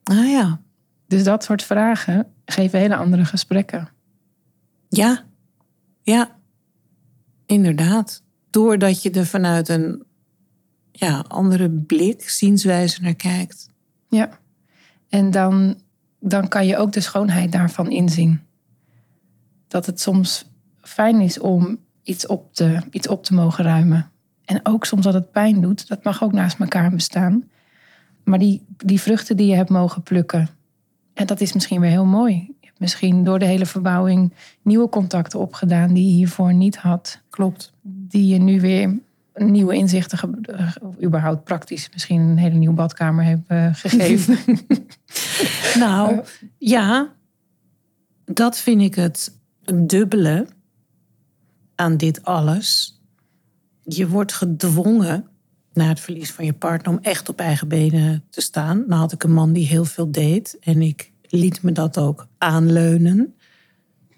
[0.03, 0.61] ah ja.
[1.07, 3.89] Dus dat soort vragen geven hele andere gesprekken.
[4.89, 5.25] Ja,
[6.03, 6.37] ja,
[7.47, 8.23] inderdaad.
[8.51, 10.05] Doordat je er vanuit een
[10.93, 13.69] ja, andere blik, zienswijze naar kijkt.
[14.09, 14.39] Ja,
[15.09, 15.81] en dan,
[16.19, 18.41] dan kan je ook de schoonheid daarvan inzien.
[19.69, 24.11] Dat het soms fijn is om iets op te, iets op te mogen ruimen.
[24.51, 27.45] En ook soms dat het pijn doet, dat mag ook naast elkaar bestaan.
[28.25, 30.49] Maar die, die vruchten die je hebt mogen plukken,
[31.15, 32.35] en dat is misschien weer heel mooi.
[32.35, 34.33] Je hebt misschien door de hele verbouwing
[34.63, 37.21] nieuwe contacten opgedaan die je hiervoor niet had.
[37.29, 37.73] Klopt.
[37.83, 38.99] Die je nu weer
[39.35, 40.35] nieuwe inzichten,
[40.83, 44.39] of überhaupt praktisch, misschien een hele nieuwe badkamer heeft uh, gegeven.
[45.85, 46.25] nou,
[46.59, 47.13] ja,
[48.25, 49.39] dat vind ik het
[49.75, 50.47] dubbele
[51.75, 53.00] aan dit alles
[53.97, 55.27] je wordt gedwongen
[55.73, 58.85] na het verlies van je partner om echt op eigen benen te staan.
[58.87, 62.27] Nou had ik een man die heel veel deed en ik liet me dat ook
[62.39, 63.35] aanleunen.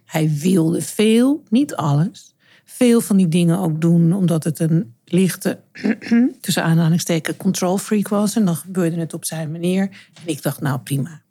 [0.04, 2.34] Hij wilde veel, niet alles.
[2.64, 5.60] Veel van die dingen ook doen omdat het een lichte,
[6.40, 8.36] tussen aanhalingstekens, control freak was.
[8.36, 9.82] En dan gebeurde het op zijn manier.
[10.14, 11.22] En ik dacht, nou prima.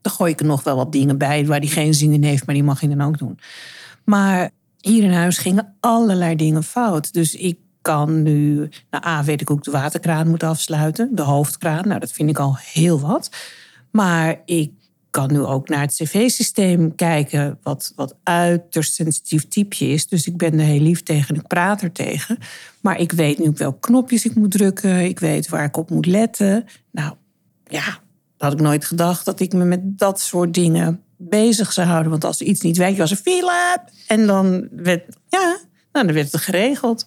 [0.00, 2.46] Dan gooi ik er nog wel wat dingen bij waar hij geen zin in heeft,
[2.46, 3.38] maar die mag hij dan ook doen.
[4.04, 7.12] Maar hier in huis gingen allerlei dingen fout.
[7.12, 11.88] Dus ik kan nu, nou A, weet ik ook de waterkraan moet afsluiten, de hoofdkraan.
[11.88, 13.30] Nou, dat vind ik al heel wat.
[13.90, 14.72] Maar ik
[15.10, 20.06] kan nu ook naar het cv-systeem kijken, wat, wat uiterst sensitief typeje is.
[20.06, 22.38] Dus ik ben er heel lief tegen ik praat er tegen.
[22.80, 25.04] Maar ik weet nu welke knopjes ik moet drukken.
[25.04, 26.64] Ik weet waar ik op moet letten.
[26.90, 27.14] Nou,
[27.64, 27.98] ja,
[28.36, 32.10] had ik nooit gedacht dat ik me met dat soort dingen bezig zou houden.
[32.10, 33.82] Want als er iets niet werkt, was er Philip.
[34.06, 35.58] En dan werd, ja,
[35.92, 37.06] nou, dan werd het geregeld.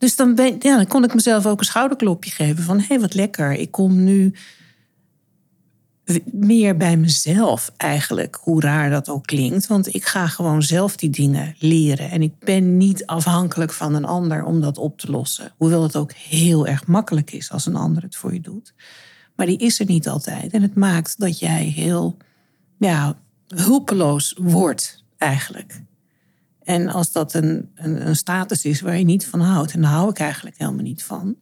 [0.00, 3.00] Dus dan, ben, ja, dan kon ik mezelf ook een schouderklopje geven van hé, hey,
[3.00, 3.52] wat lekker.
[3.52, 4.34] Ik kom nu
[6.24, 9.66] meer bij mezelf eigenlijk, hoe raar dat ook klinkt.
[9.66, 12.10] Want ik ga gewoon zelf die dingen leren.
[12.10, 15.52] En ik ben niet afhankelijk van een ander om dat op te lossen.
[15.56, 18.74] Hoewel het ook heel erg makkelijk is als een ander het voor je doet.
[19.36, 20.52] Maar die is er niet altijd.
[20.52, 22.16] En het maakt dat jij heel
[22.78, 25.82] ja, hulpeloos wordt eigenlijk.
[26.62, 29.90] En als dat een, een, een, status is waar je niet van houdt, en daar
[29.90, 31.36] hou ik eigenlijk helemaal niet van,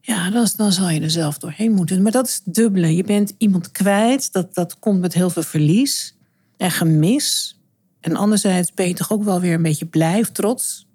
[0.00, 2.02] ja, dan, dan zal je er zelf doorheen moeten.
[2.02, 2.96] Maar dat is het dubbele.
[2.96, 6.16] Je bent iemand kwijt, dat, dat komt met heel veel verlies
[6.56, 7.58] en gemis.
[8.00, 10.88] En anderzijds ben je toch ook wel weer een beetje blij of trots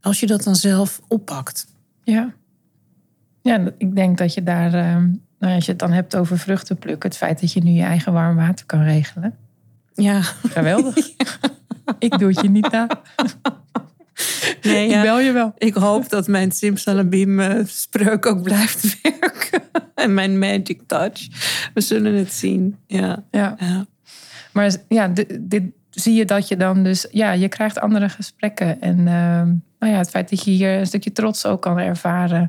[0.00, 1.66] als je dat dan zelf oppakt.
[2.02, 2.34] Ja,
[3.42, 5.08] ja ik denk dat je daar, ehm,
[5.38, 7.82] nou, als je het dan hebt over vruchten plukken, het feit dat je nu je
[7.82, 9.36] eigen warm water kan regelen.
[9.94, 10.22] Ja.
[10.22, 10.96] Geweldig.
[11.98, 12.88] ik doe het je niet na.
[14.62, 15.54] Nee, ik bel je wel.
[15.58, 19.62] Ik hoop dat mijn Simsalabim eh, spreuk ook blijft werken.
[19.94, 21.28] en mijn magic touch.
[21.74, 22.76] We zullen het zien.
[22.86, 23.24] Ja.
[23.30, 23.54] ja.
[23.58, 23.86] ja.
[24.52, 27.06] Maar ja, dit, zie je dat je dan dus...
[27.10, 28.80] Ja, je krijgt andere gesprekken.
[28.80, 29.04] En uh,
[29.78, 32.48] nou ja, het feit dat je hier een stukje trots ook kan ervaren...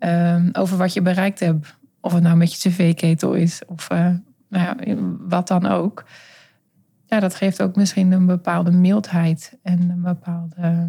[0.00, 1.76] Uh, over wat je bereikt hebt.
[2.00, 3.60] Of het nou met je cv-ketel is.
[3.66, 3.98] Of uh,
[4.48, 6.04] nou ja, wat dan ook
[7.10, 10.88] ja, dat geeft ook misschien een bepaalde mildheid en een bepaalde ehm,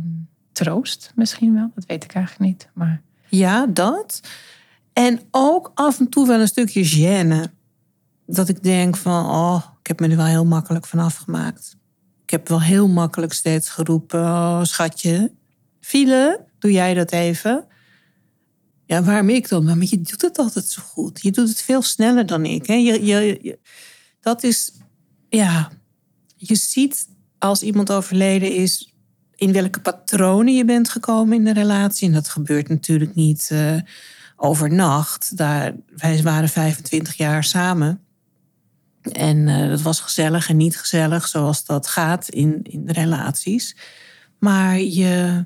[0.52, 1.72] troost misschien wel.
[1.76, 2.70] Dat weet ik eigenlijk niet.
[2.74, 3.02] Maar...
[3.30, 4.22] Ja, dat.
[4.94, 7.52] En ook af en toe wel een stukje gêne.
[8.26, 11.76] Dat ik denk van, oh, ik heb me er wel heel makkelijk van afgemaakt.
[12.24, 15.32] Ik heb wel heel makkelijk steeds geroepen, oh, schatje,
[15.80, 17.66] file, doe jij dat even?
[18.86, 19.66] Ja, waarom ik dan?
[19.66, 21.22] Maar je doet het altijd zo goed.
[21.22, 22.68] Je doet het veel sneller dan ik.
[22.68, 22.74] Hè?
[22.74, 23.60] Je, je, je,
[24.20, 24.74] dat is,
[25.30, 25.72] ja,
[26.48, 28.94] je ziet als iemand overleden is
[29.36, 32.08] in welke patronen je bent gekomen in de relatie.
[32.08, 33.76] En dat gebeurt natuurlijk niet uh,
[34.36, 35.38] overnacht.
[35.38, 38.00] Daar, wij waren 25 jaar samen.
[39.02, 43.76] En uh, dat was gezellig en niet gezellig, zoals dat gaat in, in relaties.
[44.40, 45.46] Maar je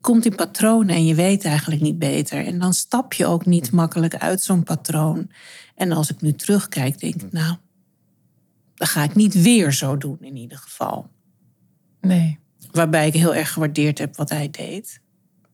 [0.00, 2.46] komt in patronen en je weet eigenlijk niet beter.
[2.46, 5.30] En dan stap je ook niet makkelijk uit zo'n patroon.
[5.74, 7.56] En als ik nu terugkijk, denk ik, nou,
[8.76, 11.10] dan ga ik niet weer zo doen in ieder geval.
[12.00, 12.38] Nee.
[12.70, 15.00] Waarbij ik heel erg gewaardeerd heb wat hij deed.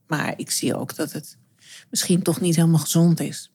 [0.06, 1.38] Maar ik zie ook dat het
[1.90, 3.52] misschien toch niet helemaal gezond is.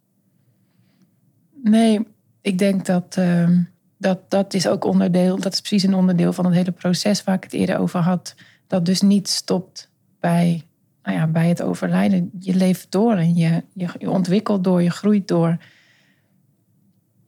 [1.63, 2.07] Nee,
[2.41, 3.59] ik denk dat uh,
[3.97, 7.35] dat, dat is ook onderdeel, dat is precies een onderdeel van het hele proces waar
[7.35, 8.35] ik het eerder over had.
[8.67, 10.63] Dat dus niet stopt bij,
[11.03, 12.31] nou ja, bij het overlijden.
[12.39, 15.57] Je leeft door en je, je, je ontwikkelt door, je groeit door.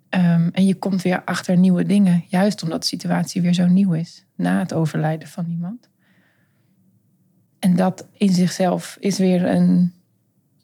[0.10, 3.94] Ehm, en je komt weer achter nieuwe dingen, juist omdat de situatie weer zo nieuw
[3.94, 5.90] is na het overlijden van iemand.
[7.60, 9.94] En dat in zichzelf is weer een,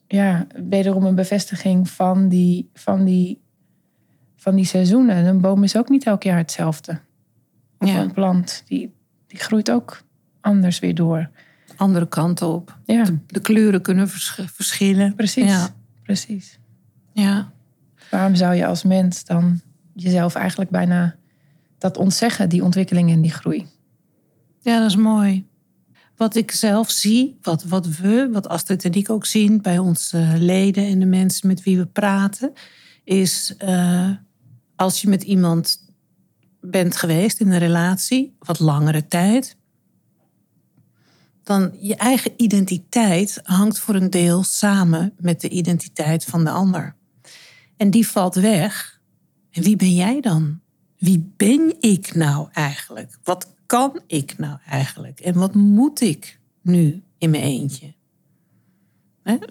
[0.08, 3.42] ja, wederom een bevestiging van die, van die,
[4.36, 5.26] van die seizoenen.
[5.26, 7.00] Een boom is ook niet elk jaar hetzelfde.
[7.80, 8.02] Of Ja.
[8.02, 8.94] een plant, die,
[9.28, 10.02] die groeit ook
[10.42, 11.30] anders weer door.
[11.76, 12.78] Andere kanten op.
[12.86, 15.16] Ja, De, de kleuren kunnen vers- verschillen.
[15.16, 15.50] precies.
[15.50, 15.68] Ja.
[16.04, 16.60] precies.
[17.14, 17.54] ja.
[18.16, 19.62] Waarom zou je als mens dan
[19.94, 21.16] jezelf eigenlijk bijna
[21.78, 23.68] dat ontzeggen, die ontwikkeling en die groei?
[24.60, 25.48] Ja, dat is mooi.
[26.18, 30.36] Wat ik zelf zie, wat, wat we, wat Astrid en ik ook zien bij onze
[30.38, 32.54] leden en de mensen met wie we praten,
[33.04, 34.10] is eh,
[34.76, 35.94] als je met iemand
[36.62, 39.58] bent geweest in een relatie, wat langere tijd,
[41.44, 46.95] dan je eigen identiteit hangt voor een deel samen met de identiteit van de ander.
[47.78, 49.02] En die valt weg.
[49.52, 50.60] En wie ben jij dan?
[50.98, 53.18] Wie ben ik nou eigenlijk?
[53.24, 55.20] Wat kan ik nou eigenlijk?
[55.20, 57.94] En wat moet ik nu in mijn eentje?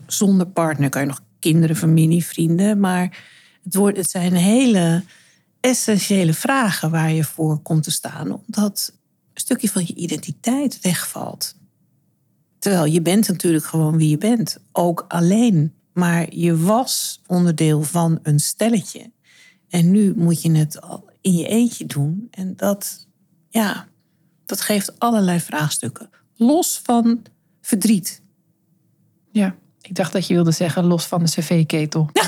[0.07, 2.81] Zonder partner kan je nog kinderen, familie, vrienden.
[2.81, 3.25] Maar
[3.63, 5.05] het, wordt, het zijn hele
[5.61, 8.33] essentiële vragen waar je voor komt te staan.
[8.47, 8.93] Omdat
[9.35, 11.57] een stukje van je identiteit wegvalt.
[12.59, 14.59] Terwijl je bent natuurlijk gewoon wie je bent.
[14.73, 15.73] Ook alleen.
[15.95, 19.13] Maar je was onderdeel van een stelletje.
[19.69, 22.29] En nu moet je het al in je eentje doen.
[22.31, 23.07] En dat,
[23.49, 23.87] ja,
[24.47, 26.11] dat geeft allerlei vraagstukken.
[26.37, 27.23] Los van
[27.61, 28.23] verdriet.
[29.33, 32.11] Ja, ik dacht dat je wilde zeggen los van de cv-ketel.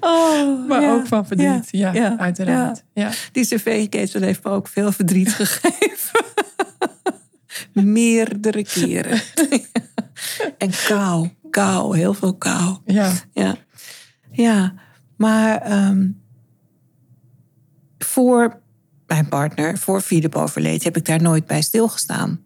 [0.00, 1.68] Oh, Maar ook van verdriet.
[1.70, 2.84] Ja, ja, uiteraard.
[2.94, 3.10] Ja.
[3.32, 6.24] Die cv-ketel heeft me ook veel verdriet gegeven.
[7.72, 9.22] Meerdere keren.
[10.58, 12.76] en kou, kou, heel veel kou.
[12.84, 13.12] Ja.
[13.32, 13.56] Ja,
[14.30, 14.74] ja
[15.16, 16.10] maar ehm,
[17.98, 18.62] voor
[19.06, 22.42] mijn partner, voor Philip overleed, heb ik daar nooit bij stilgestaan.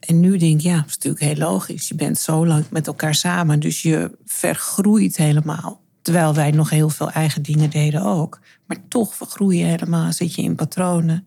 [0.00, 1.88] En nu denk ik, ja, dat is natuurlijk heel logisch.
[1.88, 5.80] Je bent zo lang met elkaar samen, dus je vergroeit helemaal.
[6.02, 8.40] Terwijl wij nog heel veel eigen dingen deden ook.
[8.66, 11.26] Maar toch vergroei je helemaal, zit je in patronen.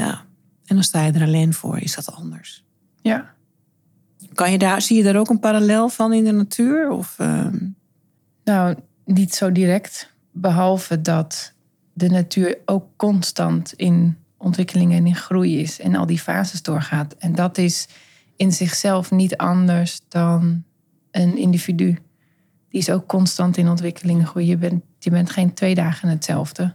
[0.00, 0.24] Ja,
[0.64, 2.64] en dan sta je er alleen voor, is dat anders.
[3.02, 3.38] ja.
[4.34, 6.90] Kan je daar, zie je daar ook een parallel van in de natuur?
[6.90, 7.56] Of, ehm,
[8.44, 10.12] Nou, niet zo direct.
[10.32, 11.52] Behalve dat
[11.92, 15.80] de natuur ook constant in ontwikkeling en in groei is.
[15.80, 17.14] En al die fases doorgaat.
[17.14, 17.88] En dat is
[18.36, 20.64] in zichzelf niet anders dan
[21.10, 21.98] een individu.
[22.68, 24.46] Die is ook constant in ontwikkeling en groei.
[24.46, 26.74] Je bent, je bent geen twee dagen hetzelfde.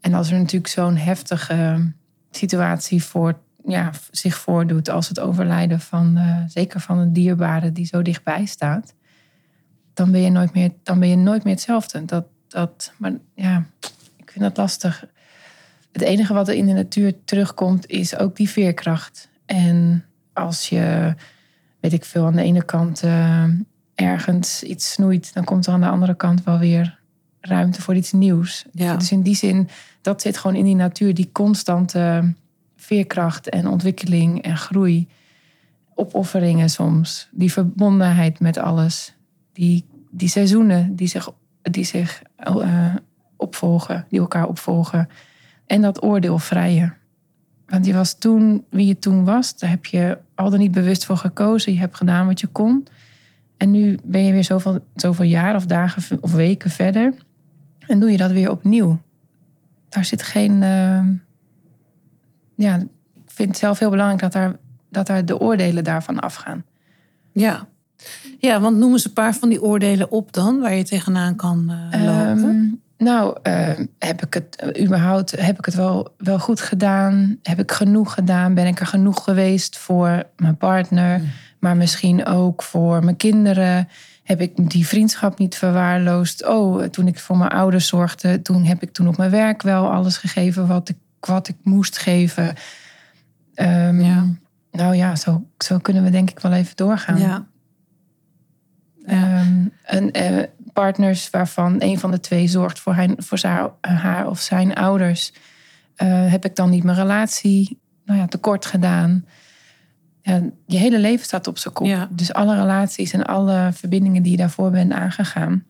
[0.00, 1.92] En als er natuurlijk zo'n heftige
[2.36, 7.86] situatie voor, ja, zich voordoet als het overlijden van, eh, zeker van een dierbare die
[7.86, 8.94] zo dichtbij staat,
[9.94, 12.04] dan ben je nooit meer, dan ben je nooit meer hetzelfde.
[12.04, 13.64] Dat, dat, maar ja,
[14.16, 15.04] ik vind dat lastig.
[15.92, 19.28] Het enige wat er in de natuur terugkomt is ook die veerkracht.
[19.46, 21.14] En als je,
[21.80, 23.44] weet ik veel, aan de ene kant eh,
[23.94, 26.98] ergens iets snoeit, dan komt er aan de andere kant wel weer
[27.46, 28.64] ruimte voor iets nieuws.
[28.72, 28.96] Ja.
[28.96, 29.68] Dus in die zin,
[30.00, 32.34] dat zit gewoon in die natuur, die constante
[32.76, 35.08] veerkracht en ontwikkeling en groei.
[35.94, 39.14] Opofferingen soms, die verbondenheid met alles,
[39.52, 41.30] die, die seizoenen die zich,
[41.62, 42.94] die zich eh,
[43.36, 45.08] opvolgen, die elkaar opvolgen.
[45.66, 46.92] En dat oordeelvrije.
[47.66, 51.04] Want je was toen wie je toen was, daar heb je al dan niet bewust
[51.04, 51.72] voor gekozen.
[51.72, 52.86] Je hebt gedaan wat je kon.
[53.56, 57.14] En nu ben je weer zoveel, zoveel jaar of dagen of weken verder.
[57.86, 59.00] En doe je dat weer opnieuw.
[59.88, 60.62] Daar zit geen.
[60.62, 61.06] eh,
[62.54, 62.76] ja,
[63.14, 64.56] ik vind het zelf heel belangrijk dat daar,
[64.90, 66.64] dat daar de oordelen daarvan afgaan.
[67.32, 67.66] ja.
[68.38, 71.70] ja, want noem eens een paar van die oordelen op dan, waar je tegenaan kan
[71.90, 72.48] eh, lopen.
[72.48, 77.38] Ehm, nou, eh, heb ik het eh, überhaupt heb ik het wel, wel goed gedaan?
[77.42, 78.54] Heb ik genoeg gedaan?
[78.54, 81.20] Ben ik er genoeg geweest voor mijn partner?
[81.58, 83.88] Maar misschien ook voor mijn kinderen?
[84.24, 86.46] Heb ik die vriendschap niet verwaarloosd?
[86.46, 89.90] Oh, toen ik voor mijn ouders zorgde, toen heb ik toen op mijn werk wel
[89.92, 92.54] alles gegeven wat ik, wat ik moest geven.
[93.54, 94.26] Ehm, Ja.
[94.70, 97.18] Nou ja, zo, zo kunnen we denk ik wel even doorgaan.
[97.18, 97.46] ja.
[99.06, 104.26] Ehm, en, eh, partners waarvan een van de twee zorgt voor, hij, voor haar, haar
[104.28, 105.32] of zijn ouders.
[105.94, 109.24] Eh, heb ik dan niet mijn relatie nou ja, tekort gedaan?
[110.26, 111.86] Ja, je hele leven staat op zijn kop.
[111.86, 112.08] Ja.
[112.10, 115.64] Dus alle relaties en alle verbindingen die je daarvoor bent aangegaan,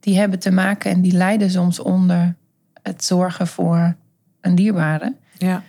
[0.00, 2.34] die hebben te maken en die lijden soms onder
[2.82, 3.96] het zorgen voor
[4.40, 5.14] een dierbare.
[5.38, 5.62] ja.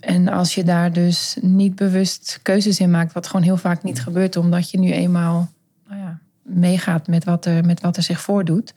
[0.00, 4.00] En als je daar dus niet bewust keuzes in maakt, wat gewoon heel vaak niet
[4.00, 5.48] gebeurt, omdat je nu eenmaal
[5.88, 8.74] nou ja, meegaat met wat, er, met wat er zich voordoet.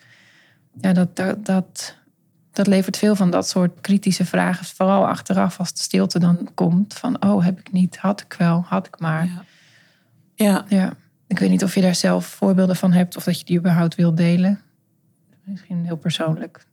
[0.82, 1.98] Ja, dat, dat, dat,
[2.54, 4.66] dat levert veel van dat soort kritische vragen.
[4.66, 6.94] Vooral achteraf als de stilte dan komt.
[6.94, 9.26] Van, oh, heb ik niet, had ik wel, had ik maar.
[9.26, 9.46] Ja.
[10.36, 10.66] ja.
[10.68, 10.94] ja.
[11.28, 13.96] Ik weet niet of je daar zelf voorbeelden van hebt of dat je die überhaupt
[13.96, 14.62] wilt delen.
[15.44, 16.66] Misschien heel persoonlijk.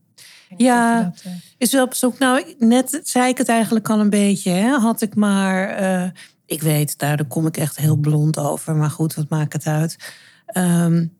[0.56, 1.32] Ja, dat, uh...
[1.58, 4.50] is wel op Nou, net zei ik het eigenlijk al een beetje.
[4.50, 4.68] Hè?
[4.68, 5.82] Had ik maar.
[5.82, 6.10] Uh,
[6.46, 8.74] ik weet, daar, daar kom ik echt heel blond over.
[8.74, 10.14] Maar goed, wat maakt het uit?
[10.56, 11.18] Um,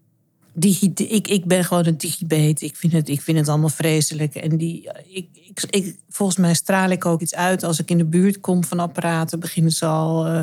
[0.53, 2.63] digi, ik, ik ben gewoon een digibeet.
[2.63, 4.35] Ik vind het, ik vind het allemaal vreselijk.
[4.35, 7.63] En die, ik, ik, ik, volgens mij straal ik ook iets uit.
[7.63, 10.43] Als ik in de buurt kom van apparaten, beginnen ze al uh,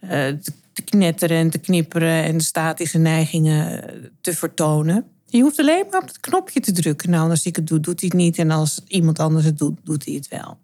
[0.00, 3.84] te knetteren en te knipperen en statische neigingen
[4.20, 5.04] te vertonen.
[5.26, 7.10] Je hoeft alleen maar op het knopje te drukken.
[7.10, 8.38] Nou, als ik het doe, doet hij het niet.
[8.38, 10.58] En als iemand anders het doet, doet hij het wel.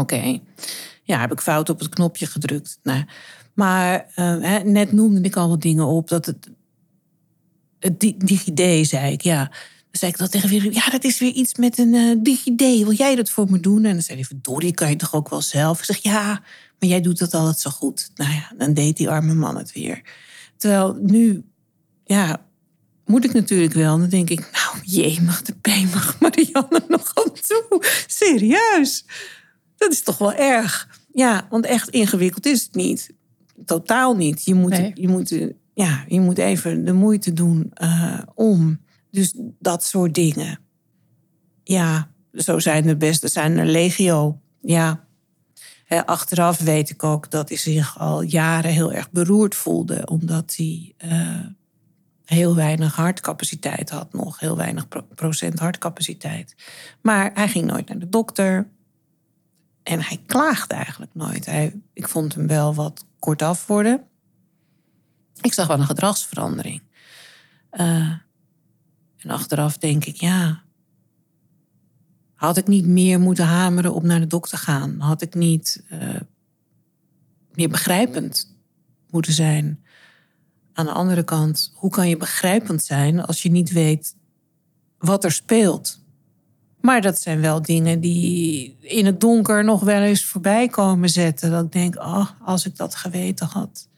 [0.00, 0.38] Oké.
[1.02, 2.78] Ja, heb ik fout op het knopje gedrukt.
[2.82, 3.04] Nou,
[3.54, 4.06] maar
[4.64, 6.08] net noemde ik al wat dingen op.
[6.08, 6.48] Dat het,
[7.84, 9.44] het DigiD, zei ik, ja.
[9.44, 10.72] Dan zei ik dat tegen weer.
[10.72, 12.60] Ja, dat is weer iets met een uh, DigiD.
[12.60, 13.84] Wil jij dat voor me doen?
[13.84, 15.78] En dan zei hij, verdorie, kan je toch ook wel zelf?
[15.78, 16.42] Ik zeg, ja,
[16.78, 18.10] maar jij doet dat altijd zo goed.
[18.14, 20.02] Nou ja, dan deed die arme man het weer.
[20.56, 21.44] Terwijl nu,
[22.04, 22.46] ja,
[23.04, 23.98] moet ik natuurlijk wel.
[23.98, 27.84] Dan denk ik, nou jee, mag de P, mag Marianne nog aan toe?
[28.06, 29.04] Serieus?
[29.76, 31.00] Dat is toch wel erg.
[31.12, 33.10] Ja, want echt ingewikkeld is het niet.
[33.64, 34.44] Totaal niet.
[34.44, 38.80] Je moet, je moet, ja, je moet even de moeite doen uh, om.
[39.10, 40.58] Dus dat soort dingen.
[41.64, 43.22] Ja, zo zijn er best.
[43.22, 44.40] Er zijn er legio.
[44.60, 45.06] Ja.
[45.88, 50.06] achteraf weet ik ook dat hij zich al jaren heel erg beroerd voelde.
[50.06, 50.94] Omdat hij...
[51.04, 51.46] Uh,
[52.24, 56.54] heel weinig hartcapaciteit had nog, heel weinig procent hartcapaciteit.
[57.00, 58.68] Maar hij ging nooit naar de dokter.
[59.82, 61.46] En hij klaagde eigenlijk nooit.
[61.46, 64.04] Hij, ik vond hem wel wat kortaf worden.
[65.44, 66.82] Ik zag wel een gedragsverandering.
[67.72, 68.12] Uh,
[69.16, 70.62] en achteraf denk ik, ja.
[72.34, 75.00] Had ik niet meer moeten hameren op naar de dokter gaan?
[75.00, 76.20] Had ik niet uh,
[77.52, 78.56] meer begrijpend
[79.10, 79.84] moeten zijn?
[80.74, 84.16] aan de andere kant, hoe kan je begrijpend zijn als je niet weet
[84.98, 86.02] wat er speelt?
[86.80, 91.50] Maar dat zijn wel dingen die in het donker nog wel eens voorbij komen zetten.
[91.50, 93.88] Dat ik denk, oh, als ik dat geweten had,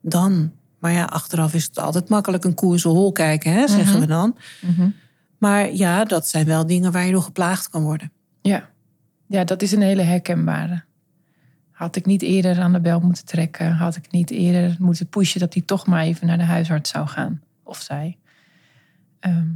[0.00, 0.52] dan.
[0.84, 3.92] Maar ja, achteraf is het altijd makkelijk een koe in zijn hol kijken, hè, zeggen
[3.92, 4.00] mhm.
[4.00, 4.36] we dan.
[4.60, 4.88] Mhm.
[5.38, 8.12] Maar ja, dat zijn wel dingen waar je door geplaagd kan worden.
[8.40, 8.68] Ja,
[9.26, 10.82] ja dat is een hele herkenbare.
[11.70, 13.72] Had ik niet eerder aan de bel moeten trekken?
[13.72, 17.06] Had ik niet eerder moeten pushen dat hij toch maar even naar de huisarts zou
[17.06, 17.42] gaan?
[17.62, 18.18] Of zij.
[19.20, 19.50] Ehm,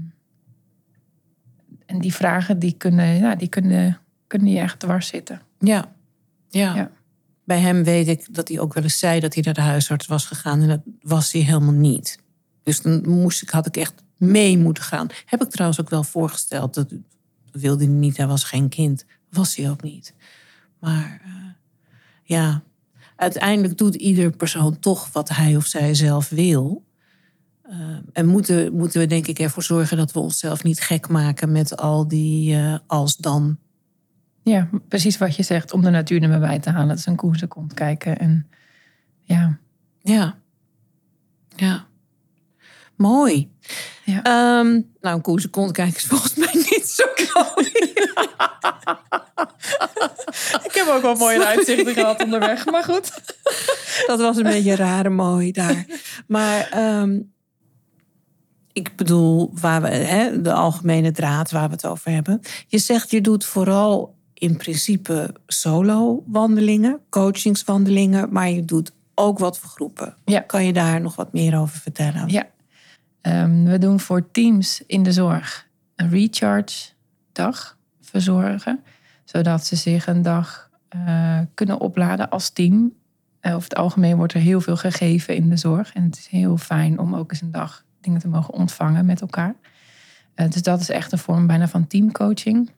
[1.87, 5.41] en die vragen die kunnen, ja, die kunnen, kunnen je echt dwars zitten.
[5.59, 5.85] Ja.
[6.49, 6.75] ja.
[6.75, 6.91] ja.
[7.49, 10.07] Bij hem weet ik dat hij ook wel eens zei dat hij naar de huisarts
[10.07, 10.61] was gegaan.
[10.61, 12.19] En dat was hij helemaal niet.
[12.63, 15.07] Dus dan moest ik, had ik echt mee moeten gaan.
[15.25, 16.75] Heb ik trouwens ook wel voorgesteld.
[16.75, 16.93] Dat
[17.53, 19.05] wilde hij niet, hij was geen kind.
[19.31, 20.15] Was hij ook niet.
[20.81, 21.33] Maar uh,
[22.23, 22.63] ja,
[23.17, 26.85] uiteindelijk doet ieder persoon toch wat hij of zij zelf wil.
[27.71, 31.53] Uh, en moeten, moeten we denk ik ervoor zorgen dat we onszelf niet gek maken
[31.53, 33.59] met al die uh, als dan.
[34.49, 36.89] Ja, precies wat je zegt, om de natuur er maar bij te halen.
[36.89, 38.19] Dat is een koers komt kijken.
[38.19, 38.51] En
[39.23, 39.59] ja.
[39.99, 40.39] Ja.
[41.57, 41.87] Ja.
[42.97, 43.51] Mooi.
[44.05, 44.59] Ja.
[44.59, 47.69] Um, nou, een koers komt kijken is volgens mij niet zo mooi.
[50.69, 53.21] ik heb ook wel mooie uitzichten gehad onderweg, maar goed.
[54.07, 55.87] Dat was een beetje rare mooi daar.
[56.27, 57.33] Maar um,
[58.73, 62.41] ik bedoel, waar we, hè, de algemene draad waar we het over hebben.
[62.67, 69.71] Je zegt, je doet vooral in principe solo-wandelingen, coachingswandelingen, maar je doet ook wat voor
[69.71, 70.17] groepen.
[70.25, 70.41] Ja.
[70.41, 72.29] Kan je daar nog wat meer over vertellen?
[72.29, 72.47] Ja,
[73.23, 75.67] um, we doen voor teams in de zorg
[75.97, 76.91] een recharge
[77.33, 78.81] dag verzorgen
[79.29, 82.93] zodat ze zich een dag uh, kunnen opladen als team.
[83.43, 85.93] Uh, over het algemeen wordt er heel veel gegeven in de zorg.
[85.93, 89.21] En het is heel fijn om ook eens een dag dingen te mogen ontvangen met
[89.21, 89.55] elkaar.
[90.37, 92.71] Uh, dus dat is echt een vorm bijna van teamcoaching.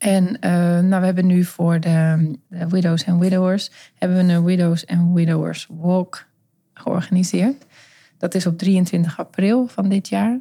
[0.00, 0.36] En
[0.88, 3.70] nou, we hebben nu voor de, widows en widowers...
[3.94, 6.26] hebben we een widows en widowers walk
[6.74, 7.66] georganiseerd.
[8.18, 10.38] Dat is op 23 april van dit jaar.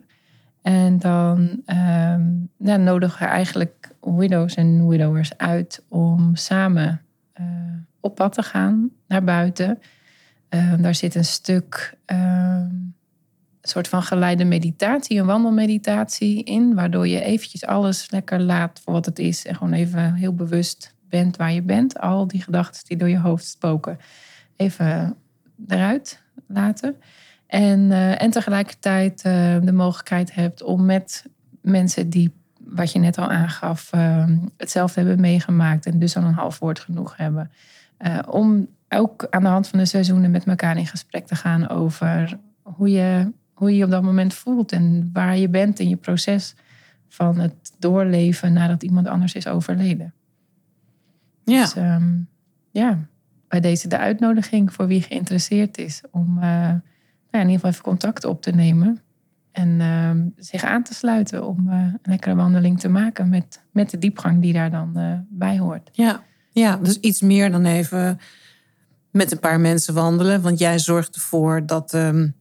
[0.62, 1.62] En dan
[2.58, 7.02] ja, nodigen we eigenlijk widows en widowers uit om samen
[7.40, 7.46] uh,
[8.00, 9.80] op pad te gaan naar buiten.
[10.50, 12.96] Uh, daar zit een stuk, een
[13.70, 19.06] soort van geleide meditatie, een wandelmeditatie in, waardoor je eventjes alles lekker laat voor wat
[19.06, 22.00] het is en gewoon even heel bewust bent waar je bent.
[22.00, 23.98] Al die gedachten die door je hoofd spoken,
[24.56, 25.16] even
[25.68, 26.96] eruit laten.
[27.48, 31.26] En, uh, en tegelijkertijd uh, de mogelijkheid hebt om met
[31.62, 34.26] mensen die, wat je net al aangaf, uh,
[34.58, 37.52] hetzelfde hebben meegemaakt en dus al een half woord genoeg hebben.
[38.30, 42.38] om ook aan de hand van de seizoenen met elkaar in gesprek te gaan over
[42.62, 45.96] hoe je, hoe je je op dat moment voelt en waar je bent in je
[45.96, 46.56] proces
[47.08, 50.14] van het doorleven nadat iemand anders is overleden.
[51.44, 51.62] Ja.
[51.62, 52.28] Dus um,
[52.72, 53.00] ja,
[53.48, 56.82] bij deze de uitnodiging voor wie geïnteresseerd is om uh, nou
[57.32, 59.02] ja, in ieder geval even contact op te nemen.
[59.52, 63.90] En uh, zich aan te sluiten om uh, een lekkere wandeling te maken met, met
[63.90, 65.90] de diepgang die daar dan uh, bij hoort.
[65.92, 66.24] Ja.
[66.52, 68.20] ja, dus iets meer dan even
[69.12, 70.42] met een paar mensen wandelen.
[70.42, 72.36] Want jij zorgt ervoor dat, um,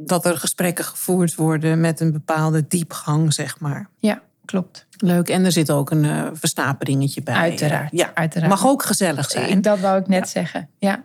[0.00, 3.88] dat er gesprekken gevoerd worden met een bepaalde diepgang, zeg maar.
[3.98, 4.86] Ja, klopt.
[4.96, 5.28] Leuk.
[5.28, 7.34] En er zit ook een uh, verstaperingetje bij.
[7.34, 7.92] Uiteraard.
[7.92, 8.50] Ja, uiteraard.
[8.50, 9.62] Mag ook gezellig zijn.
[9.62, 10.26] Dat wou ik net ja.
[10.26, 10.68] zeggen.
[10.78, 11.04] Ja.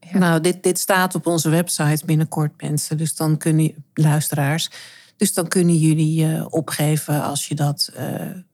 [0.00, 0.18] ja.
[0.18, 2.96] Nou, dit, dit staat op onze website binnenkort, mensen.
[2.96, 4.70] Dus dan kunnen luisteraars.
[5.16, 8.04] Dus dan kunnen jullie uh, opgeven als je dat uh,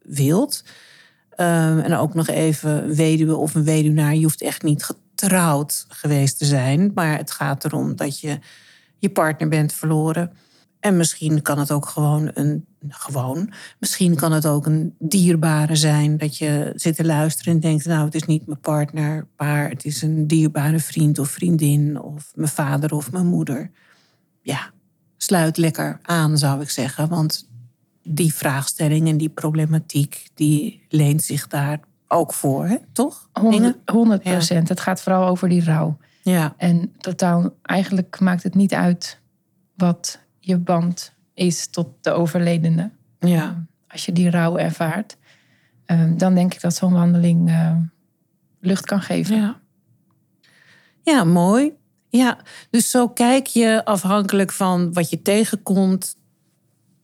[0.03, 0.65] wilt.
[1.37, 4.15] Um, en ook nog even weduwe of een weduwnaar.
[4.15, 6.91] Je hoeft echt niet getrouwd geweest te zijn.
[6.95, 8.39] Maar het gaat erom dat je
[9.01, 10.33] je partner bent verloren.
[10.81, 12.65] En misschien kan het ook gewoon een.
[12.89, 13.53] Gewoon.
[13.79, 16.19] Misschien kan het ook een dierbare zijn.
[16.19, 19.85] Dat je zit te luisteren en denkt: Nou, het is niet mijn partner, maar het
[19.85, 22.01] is een dierbare vriend of vriendin.
[22.01, 23.71] Of mijn vader of mijn moeder.
[24.43, 24.71] Ja,
[25.17, 27.09] sluit lekker aan, zou ik zeggen.
[27.09, 27.49] Want
[28.03, 32.77] die vraagstelling en die problematiek, die leent zich daar ook voor, hè?
[32.93, 33.29] toch?
[33.85, 34.69] 100 procent.
[34.69, 34.75] Ja.
[34.75, 35.99] Het gaat vooral over die rouw.
[36.31, 36.55] Ja.
[36.57, 39.21] En totaal, eigenlijk maakt het niet uit
[39.77, 42.91] wat je band is tot de overledene.
[43.19, 43.67] Ja.
[43.89, 45.17] Als je die rouw ervaart,
[46.17, 47.77] dan denk ik dat zo'n wandeling uh,
[48.61, 49.37] lucht kan geven.
[49.37, 49.61] Ja.
[51.03, 51.73] ja, mooi.
[52.09, 52.39] Ja,
[52.71, 56.17] dus zo kijk je afhankelijk van wat je tegenkomt,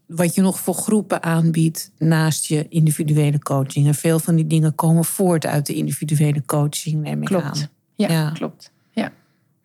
[0.06, 3.86] wat je nog voor groepen aanbiedt naast je individuele coaching.
[3.86, 7.44] En veel van die dingen komen voort uit de individuele coaching, neem ik klopt.
[7.44, 7.68] aan.
[7.94, 8.72] Ja, ja, klopt.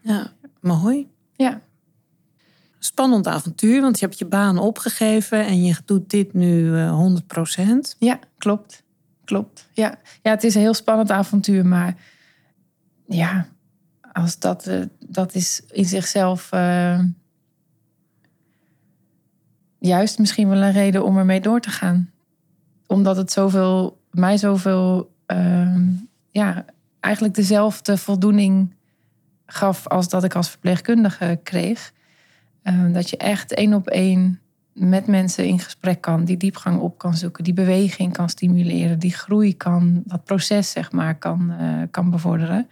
[0.01, 0.31] Ja.
[0.59, 1.09] mooi.
[1.35, 1.61] Ja.
[2.79, 7.27] Spannend avontuur, want je hebt je baan opgegeven en je doet dit nu uh, 100
[7.27, 7.95] procent.
[7.99, 8.83] Ja, klopt.
[9.23, 9.69] Klopt.
[9.73, 9.99] Ja.
[10.21, 11.95] ja, het is een heel spannend avontuur, maar
[13.07, 13.47] ja,
[14.13, 16.51] als dat, uh, dat is in zichzelf.
[16.53, 16.99] Uh,
[19.79, 22.11] juist misschien wel een reden om ermee door te gaan.
[22.87, 25.77] Omdat het zoveel, mij zoveel, uh,
[26.31, 26.65] ja,
[26.99, 28.73] eigenlijk dezelfde voldoening
[29.53, 31.93] gaf als dat ik als verpleegkundige kreeg.
[32.63, 34.39] Uh, dat je echt één op één
[34.73, 39.13] met mensen in gesprek kan, die diepgang op kan zoeken, die beweging kan stimuleren, die
[39.13, 42.69] groei kan, dat proces zeg maar kan, uh, kan bevorderen.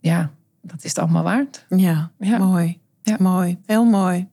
[0.00, 0.30] Ja,
[0.62, 1.66] dat is het allemaal waard.
[1.68, 2.38] Ja, ja.
[2.38, 2.78] mooi.
[3.02, 3.16] Ja.
[3.18, 4.28] Mooi, heel mooi.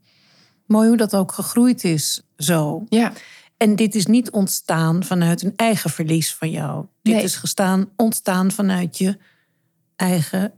[0.65, 2.83] Mooi hoe dat ook gegroeid is, zo.
[2.89, 3.11] Ja.
[3.57, 6.85] En dit is niet ontstaan vanuit een eigen verlies van jou.
[7.01, 7.23] Dit Nee.
[7.23, 9.17] is gestaan, ontstaan vanuit je
[9.95, 10.53] eigen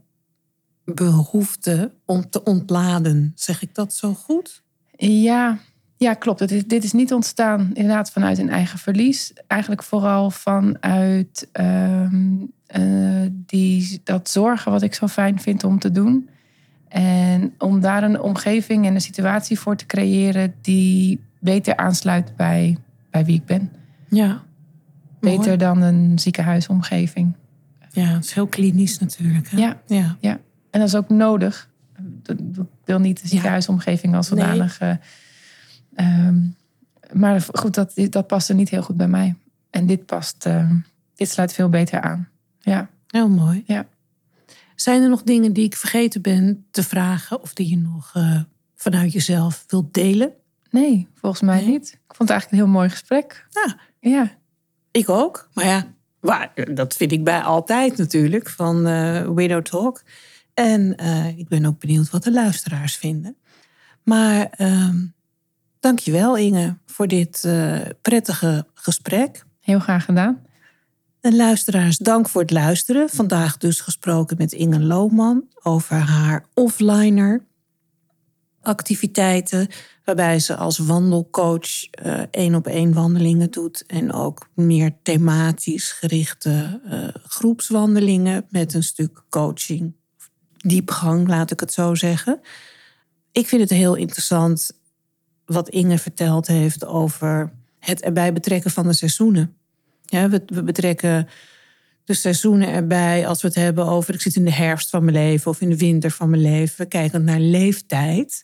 [0.86, 3.32] behoefte om te ontladen.
[3.36, 4.64] Zeg ik dat zo goed?
[4.98, 5.58] Ja,
[5.98, 6.40] ja klopt.
[6.40, 9.34] Het is, dit is niet ontstaan inderdaad vanuit een eigen verlies.
[9.48, 12.82] Eigenlijk vooral vanuit ehm, eh,
[13.32, 16.30] die, dat zorgen wat ik zo fijn vind om te doen.
[16.88, 22.78] En om daar een omgeving en een situatie voor te creëren die beter aansluit bij,
[23.10, 23.72] bij wie ik ben.
[24.10, 24.44] Ja.
[25.20, 27.36] Beter dan een ziekenhuisomgeving.
[27.92, 29.50] Ja, het is heel klinisch natuurlijk.
[29.50, 29.58] Hè?
[29.58, 29.82] Ja.
[29.86, 30.18] ja.
[30.20, 30.40] Ja,
[30.76, 31.70] en dat is ook nodig.
[32.26, 32.40] Ik
[32.84, 34.80] wil niet de ziekenhuisomgeving als zodanig.
[34.80, 34.98] Nee.
[35.98, 36.56] Um,
[37.14, 39.36] maar goed, dat, dat paste niet heel goed bij mij.
[39.70, 40.72] En dit past, uh,
[41.16, 42.30] dit sluit veel beter aan.
[42.60, 42.90] Ja.
[43.08, 43.64] Heel mooi.
[43.66, 43.86] Ja.
[44.76, 48.42] Zijn er nog dingen die ik vergeten ben te vragen of die je nog uh,
[48.76, 50.32] vanuit jezelf wilt delen?
[50.70, 51.68] Nee, volgens mij nee.
[51.68, 51.88] niet.
[51.88, 53.48] Ik vond het eigenlijk een heel mooi gesprek.
[53.50, 53.78] Ja.
[54.00, 54.32] Ja.
[54.92, 55.50] Ik ook.
[55.54, 55.88] Maar ja,
[56.20, 60.04] waar, dat vind ik bij altijd natuurlijk van uh, Widow Talk.
[60.56, 63.38] En uh, ik ben ook benieuwd wat de luisteraars vinden.
[64.04, 64.90] Maar uh,
[65.80, 69.46] dankjewel Inge voor dit uh, prettige gesprek.
[69.60, 70.40] Heel graag gedaan.
[71.22, 73.10] En luisteraars, dank voor het luisteren.
[73.10, 77.46] Vandaag dus gesproken met Inge Lohman over haar offliner
[78.62, 79.68] activiteiten.
[80.04, 83.86] Waarbij ze als wandelcoach uh, één op één wandelingen doet.
[83.86, 86.82] En ook meer thematisch gerichte
[87.24, 89.94] groepswandelingen met een stuk coaching.
[90.68, 92.42] Diepgang, laat ik het zo zeggen.
[93.32, 94.72] Ik vind het heel interessant
[95.46, 99.58] wat Inge verteld heeft over het erbij betrekken van de seizoenen.
[100.06, 101.28] we, we betrekken
[102.04, 105.16] de seizoenen erbij als we het hebben over ik zit in de herfst van mijn
[105.16, 106.78] leven of in de winter van mijn leven.
[106.78, 108.44] We kijken naar leeftijd.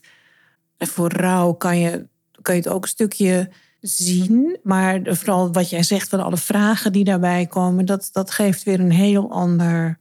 [0.77, 2.07] En voor rouw kan je,
[2.41, 3.49] kan je het ook een stukje
[3.81, 4.59] zien.
[4.63, 8.79] Maar vooral wat jij zegt van alle vragen die daarbij komen, dat, dat geeft weer
[8.79, 9.99] een heel ander,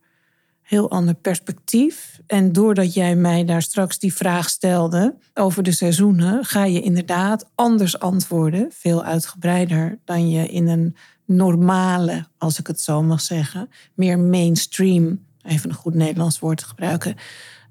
[0.71, 2.21] heel ander perspectief.
[2.27, 7.51] En doordat jij mij daar straks die vraag stelde over de seizoenen, ga je inderdaad
[7.55, 13.71] anders antwoorden, veel uitgebreider dan je in een normale, als ik het zo mag zeggen,
[13.95, 17.17] meer mainstream, even een goed Nederlands woord te gebruiken,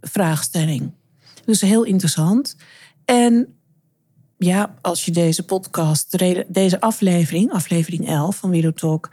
[0.02, 0.91] vraagstelling.
[1.45, 2.56] Dus heel interessant.
[3.06, 3.56] En
[4.38, 9.10] ja, als je deze podcast, deze aflevering, aflevering 11 van Widow Talk,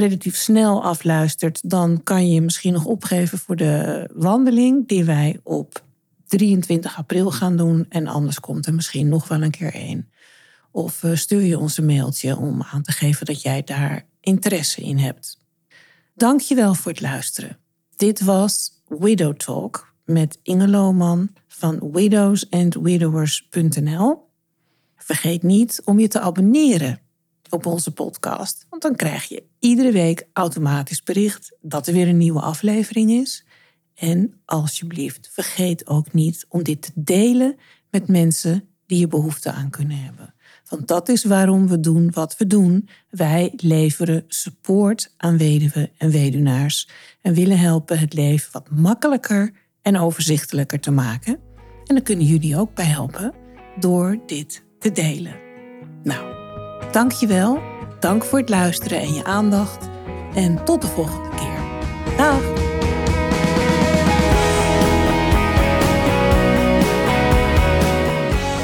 [0.00, 5.84] relatief snel afluistert, dan kan je misschien nog opgeven voor de wandeling die wij op
[6.26, 7.86] 23 april gaan doen.
[7.88, 10.10] En anders komt er misschien nog wel een keer één.
[10.70, 14.82] Of eh, stuur je ons een mailtje om aan te geven dat jij daar interesse
[14.82, 15.38] in hebt.
[16.14, 17.58] Dank je wel voor het luisteren.
[17.96, 24.28] Dit was Widow Talk met Inge Lohman van widowsandwidowers.nl.
[24.96, 27.00] Vergeet niet om je te abonneren
[27.50, 32.16] op onze podcast, want dan krijg je iedere week automatisch bericht dat er weer een
[32.16, 33.44] nieuwe aflevering is.
[33.94, 37.56] En alsjeblieft, vergeet ook niet om dit te delen
[37.90, 40.34] met mensen die je behoefte aan kunnen hebben.
[40.68, 42.88] Want dat is waarom we doen wat we doen.
[43.10, 46.88] Wij leveren support aan weduwen en weduwnaars
[47.20, 51.38] en willen helpen het leven wat makkelijker en overzichtelijker te maken.
[51.84, 53.34] En daar kunnen jullie ook bij helpen
[53.78, 55.34] door dit te delen.
[56.02, 56.39] Nou,
[56.90, 57.58] dankjewel.
[57.98, 59.88] Dank voor het luisteren en je aandacht.
[60.34, 61.58] En tot de volgende keer.
[62.16, 62.40] Dag!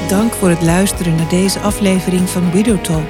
[0.07, 3.07] Dank voor het luisteren naar deze aflevering van Widow Talk.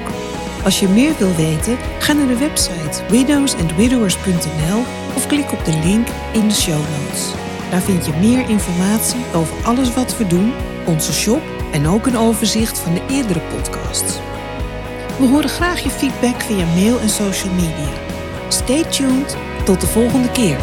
[0.64, 4.78] Als je meer wil weten, ga naar de website widowsandwidowers.nl
[5.16, 7.32] of klik op de link in de show notes.
[7.70, 10.52] Daar vind je meer informatie over alles wat we doen,
[10.86, 11.42] onze shop
[11.72, 14.18] en ook een overzicht van de eerdere podcasts.
[15.18, 17.92] We horen graag je feedback via mail en social media.
[18.48, 20.58] Stay tuned, tot de volgende keer.